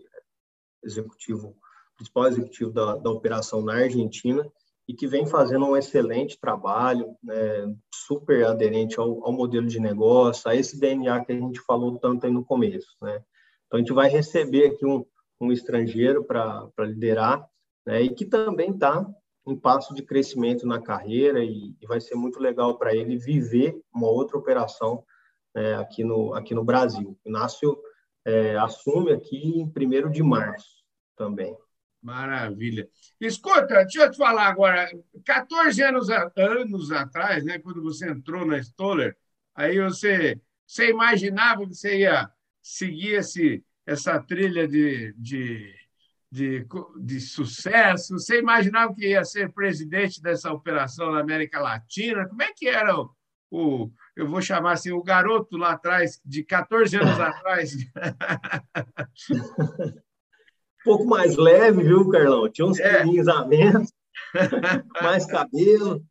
executivo, 0.83 1.55
principal 1.95 2.27
executivo 2.27 2.71
da, 2.71 2.97
da 2.97 3.09
operação 3.09 3.61
na 3.61 3.75
Argentina, 3.75 4.45
e 4.85 4.93
que 4.93 5.07
vem 5.07 5.25
fazendo 5.25 5.65
um 5.65 5.77
excelente 5.77 6.37
trabalho, 6.37 7.15
né, 7.23 7.73
super 7.93 8.45
aderente 8.45 8.99
ao, 8.99 9.25
ao 9.25 9.31
modelo 9.31 9.65
de 9.65 9.79
negócio, 9.79 10.49
a 10.49 10.55
esse 10.55 10.77
DNA 10.77 11.23
que 11.23 11.31
a 11.31 11.39
gente 11.39 11.61
falou 11.61 11.97
tanto 11.99 12.25
aí 12.25 12.31
no 12.31 12.43
começo, 12.43 12.97
né? 13.01 13.23
Então, 13.73 13.79
a 13.79 13.81
gente 13.81 13.93
vai 13.93 14.07
receber 14.07 14.67
aqui 14.67 14.85
um, 14.85 15.03
um 15.41 15.51
estrangeiro 15.51 16.23
para 16.23 16.69
liderar, 16.81 17.43
né? 17.83 18.03
E 18.03 18.13
que 18.13 18.23
também 18.23 18.69
está 18.69 19.03
em 19.47 19.55
passo 19.57 19.95
de 19.95 20.03
crescimento 20.03 20.67
na 20.67 20.79
carreira 20.79 21.43
e, 21.43 21.75
e 21.81 21.87
vai 21.87 21.99
ser 21.99 22.13
muito 22.13 22.39
legal 22.39 22.77
para 22.77 22.95
ele 22.95 23.17
viver 23.17 23.75
uma 23.91 24.07
outra 24.07 24.37
operação 24.37 25.03
é, 25.55 25.73
aqui, 25.73 26.03
no, 26.03 26.35
aqui 26.35 26.53
no 26.53 26.63
Brasil. 26.63 27.17
O 27.25 27.29
Inácio 27.29 27.75
é, 28.23 28.55
assume 28.57 29.11
aqui 29.11 29.37
em 29.37 29.65
1 29.65 30.11
de 30.11 30.21
março 30.21 30.83
também. 31.15 31.57
Maravilha. 31.99 32.87
Escuta, 33.19 33.65
deixa 33.65 34.03
eu 34.03 34.11
te 34.11 34.17
falar 34.17 34.49
agora. 34.49 34.87
14 35.25 35.81
anos, 35.81 36.09
anos 36.11 36.91
atrás, 36.91 37.43
né, 37.43 37.57
quando 37.57 37.81
você 37.81 38.07
entrou 38.07 38.45
na 38.45 38.59
Stoller, 38.59 39.17
aí 39.55 39.81
você, 39.81 40.39
você 40.67 40.91
imaginava 40.91 41.65
que 41.65 41.73
você 41.73 42.01
ia 42.01 42.29
seguir 42.63 43.15
esse, 43.15 43.63
essa 43.85 44.19
trilha 44.19 44.65
de, 44.67 45.13
de, 45.17 45.75
de, 46.31 46.65
de 47.01 47.19
sucesso? 47.19 48.13
Você 48.17 48.39
imaginava 48.39 48.95
que 48.95 49.09
ia 49.09 49.25
ser 49.25 49.51
presidente 49.51 50.21
dessa 50.21 50.51
operação 50.51 51.11
na 51.11 51.19
América 51.19 51.59
Latina? 51.59 52.27
Como 52.27 52.41
é 52.41 52.53
que 52.53 52.67
era 52.67 52.97
o, 52.97 53.11
o 53.51 53.91
eu 54.15 54.27
vou 54.27 54.41
chamar 54.41 54.73
assim, 54.73 54.91
o 54.91 55.03
garoto 55.03 55.57
lá 55.57 55.71
atrás, 55.71 56.21
de 56.23 56.43
14 56.43 56.95
anos 56.95 57.19
atrás? 57.19 57.75
um 59.75 60.83
pouco 60.83 61.05
mais 61.05 61.35
leve, 61.35 61.83
viu, 61.83 62.07
Carlão? 62.09 62.49
Tinha 62.49 62.67
uns 62.67 62.79
é. 62.79 63.01
a 63.01 63.45
menos, 63.45 63.91
mais 65.01 65.25
cabelo. 65.25 66.05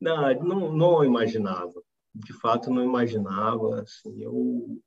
Não, 0.00 0.34
não, 0.42 0.72
não 0.72 1.04
imaginava. 1.04 1.72
De 2.14 2.32
fato, 2.32 2.70
não 2.70 2.82
imaginava. 2.82 3.82
Assim, 3.82 4.22
eu 4.22 4.80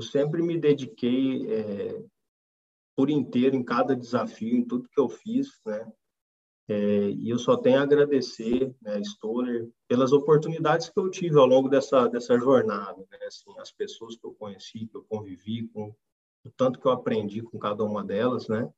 eu 0.00 0.02
sempre 0.02 0.42
me 0.42 0.58
dediquei 0.58 1.46
é, 1.52 2.02
por 2.96 3.10
inteiro 3.10 3.54
em 3.54 3.62
cada 3.62 3.94
desafio, 3.94 4.56
em 4.56 4.64
tudo 4.64 4.88
que 4.88 4.98
eu 4.98 5.10
fiz, 5.10 5.48
né? 5.66 5.92
É, 6.68 7.10
e 7.10 7.28
eu 7.28 7.38
só 7.38 7.56
tenho 7.56 7.80
a 7.80 7.82
agradecer, 7.82 8.74
né, 8.80 9.00
Stoller, 9.00 9.68
pelas 9.88 10.12
oportunidades 10.12 10.88
que 10.88 10.98
eu 10.98 11.10
tive 11.10 11.36
ao 11.36 11.44
longo 11.44 11.68
dessa, 11.68 12.06
dessa 12.08 12.38
jornada, 12.38 13.04
né? 13.10 13.18
Assim, 13.26 13.52
as 13.58 13.70
pessoas 13.72 14.16
que 14.16 14.26
eu 14.26 14.32
conheci, 14.32 14.86
que 14.86 14.96
eu 14.96 15.04
convivi 15.04 15.68
com, 15.68 15.94
o 16.46 16.50
tanto 16.56 16.80
que 16.80 16.86
eu 16.86 16.92
aprendi 16.92 17.42
com 17.42 17.58
cada 17.58 17.84
uma 17.84 18.02
delas, 18.02 18.48
né? 18.48 18.72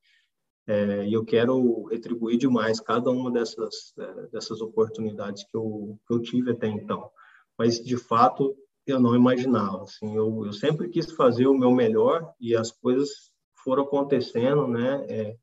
É, 0.67 1.07
e 1.07 1.13
eu 1.13 1.25
quero 1.25 1.85
retribuir 1.85 2.37
demais 2.37 2.81
cada 2.81 3.11
uma 3.11 3.31
dessas, 3.31 3.93
é, 3.97 4.27
dessas 4.29 4.61
oportunidades 4.61 5.45
que 5.45 5.57
eu, 5.57 5.97
que 6.05 6.15
eu 6.15 6.21
tive 6.21 6.51
até 6.51 6.67
então. 6.67 7.09
Mas, 7.57 7.79
de 7.79 7.97
fato, 7.97 8.57
eu 8.87 9.01
não 9.01 9.15
imaginava. 9.15 9.83
Assim, 9.83 10.15
eu, 10.15 10.47
eu 10.47 10.53
sempre 10.53 10.89
quis 10.89 11.13
fazer 11.13 11.47
o 11.47 11.59
meu 11.59 11.71
melhor 11.71 12.33
e 12.41 12.57
as 12.57 12.71
coisas 12.71 13.33
foram 13.65 13.85
acontecendo, 13.85 14.67
né? 14.67 15.07
É, 15.09 15.37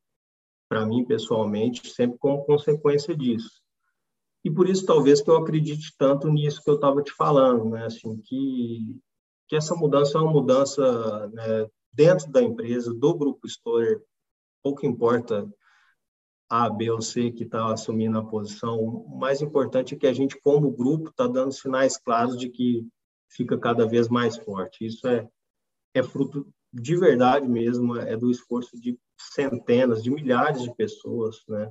para 0.68 0.86
mim 0.86 1.04
pessoalmente, 1.04 1.88
sempre 1.90 2.18
como 2.18 2.44
consequência 2.44 3.16
disso. 3.16 3.60
E 4.44 4.50
por 4.50 4.68
isso 4.68 4.86
talvez 4.86 5.20
que 5.20 5.28
eu 5.28 5.36
acredite 5.36 5.94
tanto 5.98 6.28
nisso 6.28 6.62
que 6.62 6.70
eu 6.70 6.76
estava 6.76 7.02
te 7.02 7.12
falando, 7.12 7.68
né? 7.70 7.86
Assim 7.86 8.20
que 8.22 9.00
que 9.50 9.56
essa 9.56 9.74
mudança 9.74 10.16
é 10.16 10.20
uma 10.20 10.30
mudança 10.30 11.26
né, 11.32 11.66
dentro 11.92 12.30
da 12.30 12.40
empresa, 12.40 12.94
do 12.94 13.14
grupo 13.14 13.48
Store, 13.48 14.00
pouco 14.62 14.86
importa 14.86 15.44
a, 16.48 16.70
B 16.70 16.88
ou 16.88 17.02
C 17.02 17.32
que 17.32 17.42
está 17.42 17.72
assumindo 17.72 18.16
a 18.16 18.24
posição. 18.24 18.78
O 18.78 19.18
mais 19.18 19.42
importante 19.42 19.94
é 19.94 19.98
que 19.98 20.06
a 20.06 20.12
gente, 20.12 20.40
como 20.40 20.70
grupo, 20.70 21.10
está 21.10 21.26
dando 21.26 21.52
sinais 21.52 21.96
claros 21.96 22.38
de 22.38 22.48
que 22.48 22.86
fica 23.30 23.58
cada 23.58 23.86
vez 23.86 24.08
mais 24.08 24.36
forte. 24.36 24.84
Isso 24.84 25.06
é, 25.08 25.28
é 25.94 26.02
fruto 26.02 26.46
de 26.72 26.96
verdade 26.96 27.48
mesmo, 27.48 27.96
é 27.96 28.16
do 28.16 28.30
esforço 28.30 28.78
de 28.80 28.98
centenas, 29.18 30.02
de 30.02 30.10
milhares 30.10 30.62
de 30.62 30.74
pessoas, 30.74 31.36
né? 31.48 31.70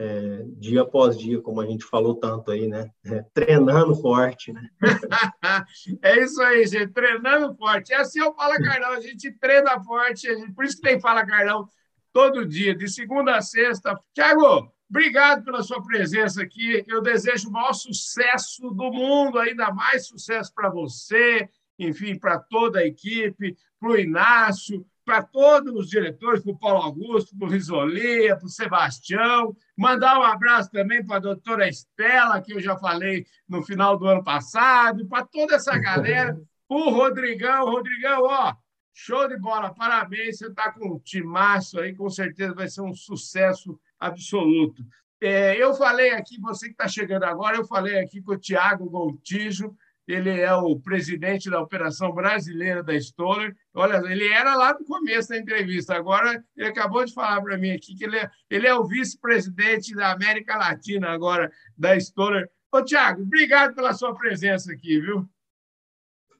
É, 0.00 0.44
dia 0.56 0.82
após 0.82 1.18
dia, 1.18 1.40
como 1.40 1.60
a 1.60 1.66
gente 1.66 1.84
falou 1.84 2.14
tanto 2.14 2.52
aí, 2.52 2.68
né? 2.68 2.88
É, 3.04 3.24
treinando 3.34 3.96
forte, 3.96 4.52
né? 4.52 4.68
é 6.02 6.22
isso 6.22 6.40
aí, 6.40 6.64
gente, 6.66 6.92
treinando 6.92 7.52
forte. 7.56 7.92
É 7.92 7.96
assim 7.96 8.22
o 8.22 8.32
Fala 8.32 8.56
Carlão, 8.58 8.92
a 8.92 9.00
gente 9.00 9.32
treina 9.32 9.82
forte, 9.82 10.28
por 10.54 10.64
isso 10.64 10.76
que 10.76 10.82
tem 10.82 11.00
Fala 11.00 11.26
Carlão 11.26 11.68
todo 12.12 12.46
dia, 12.46 12.76
de 12.76 12.88
segunda 12.88 13.36
a 13.36 13.42
sexta. 13.42 13.98
Tiago, 14.14 14.72
Obrigado 14.90 15.44
pela 15.44 15.62
sua 15.62 15.82
presença 15.82 16.42
aqui. 16.42 16.84
Eu 16.88 17.02
desejo 17.02 17.48
o 17.48 17.52
maior 17.52 17.74
sucesso 17.74 18.70
do 18.70 18.90
mundo, 18.90 19.38
ainda 19.38 19.70
mais 19.72 20.06
sucesso 20.06 20.52
para 20.54 20.70
você, 20.70 21.48
enfim, 21.78 22.18
para 22.18 22.38
toda 22.38 22.80
a 22.80 22.86
equipe, 22.86 23.56
para 23.78 23.90
o 23.90 23.98
Inácio, 23.98 24.84
para 25.04 25.22
todos 25.22 25.74
os 25.74 25.88
diretores, 25.88 26.42
para 26.42 26.52
o 26.52 26.58
Paulo 26.58 26.82
Augusto, 26.82 27.36
para 27.36 27.48
o 27.48 27.50
Risolia, 27.50 28.36
para 28.36 28.46
o 28.46 28.50
Sebastião. 28.50 29.56
Mandar 29.76 30.18
um 30.18 30.22
abraço 30.22 30.70
também 30.70 31.04
para 31.04 31.16
a 31.16 31.20
doutora 31.20 31.68
Estela, 31.68 32.40
que 32.40 32.52
eu 32.52 32.60
já 32.60 32.76
falei 32.76 33.26
no 33.48 33.62
final 33.62 33.98
do 33.98 34.06
ano 34.06 34.22
passado, 34.24 35.06
para 35.06 35.24
toda 35.24 35.54
essa 35.56 35.76
galera. 35.78 36.38
O 36.70 36.90
Rodrigão, 36.90 37.64
Rodrigão, 37.64 38.24
ó, 38.24 38.54
show 38.92 39.26
de 39.26 39.38
bola, 39.38 39.72
parabéns, 39.72 40.36
você 40.36 40.48
está 40.48 40.70
com 40.70 40.96
um 40.96 40.98
timaço 40.98 41.80
aí, 41.80 41.94
com 41.94 42.10
certeza 42.10 42.52
vai 42.52 42.68
ser 42.68 42.82
um 42.82 42.92
sucesso 42.92 43.80
absoluto. 43.98 44.82
É, 45.20 45.56
eu 45.60 45.74
falei 45.74 46.10
aqui, 46.10 46.40
você 46.40 46.66
que 46.66 46.72
está 46.72 46.86
chegando 46.86 47.24
agora, 47.24 47.56
eu 47.56 47.66
falei 47.66 47.98
aqui 47.98 48.22
com 48.22 48.32
o 48.32 48.38
Tiago 48.38 48.88
Gontijo, 48.88 49.74
ele 50.06 50.40
é 50.40 50.54
o 50.54 50.78
presidente 50.78 51.50
da 51.50 51.60
operação 51.60 52.12
brasileira 52.12 52.82
da 52.82 52.94
Stoller. 52.94 53.54
Olha, 53.74 53.96
ele 54.10 54.26
era 54.28 54.54
lá 54.56 54.72
no 54.72 54.84
começo 54.84 55.28
da 55.28 55.36
entrevista, 55.36 55.94
agora 55.94 56.42
ele 56.56 56.68
acabou 56.68 57.04
de 57.04 57.12
falar 57.12 57.42
para 57.42 57.58
mim 57.58 57.72
aqui 57.72 57.94
que 57.94 58.04
ele 58.04 58.16
é, 58.16 58.30
ele 58.48 58.66
é 58.66 58.74
o 58.74 58.86
vice-presidente 58.86 59.94
da 59.94 60.12
América 60.12 60.56
Latina 60.56 61.10
agora 61.10 61.52
da 61.76 61.94
Stoller. 61.96 62.48
Ô, 62.72 62.82
Tiago, 62.82 63.22
obrigado 63.22 63.74
pela 63.74 63.92
sua 63.92 64.14
presença 64.14 64.72
aqui, 64.72 65.00
viu? 65.00 65.28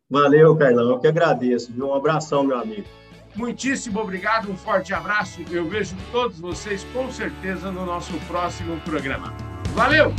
Valeu, 0.09 0.57
Carlão, 0.57 0.91
eu 0.91 0.99
que 0.99 1.07
agradeço. 1.07 1.73
Viu? 1.73 1.89
Um 1.89 1.95
abração, 1.95 2.43
meu 2.43 2.59
amigo. 2.59 2.89
Muitíssimo 3.35 4.01
obrigado, 4.01 4.51
um 4.51 4.57
forte 4.57 4.93
abraço. 4.93 5.45
Eu 5.51 5.69
vejo 5.69 5.95
todos 6.11 6.39
vocês 6.39 6.85
com 6.93 7.11
certeza 7.11 7.71
no 7.71 7.85
nosso 7.85 8.13
próximo 8.27 8.81
programa. 8.81 9.33
Valeu! 9.75 10.15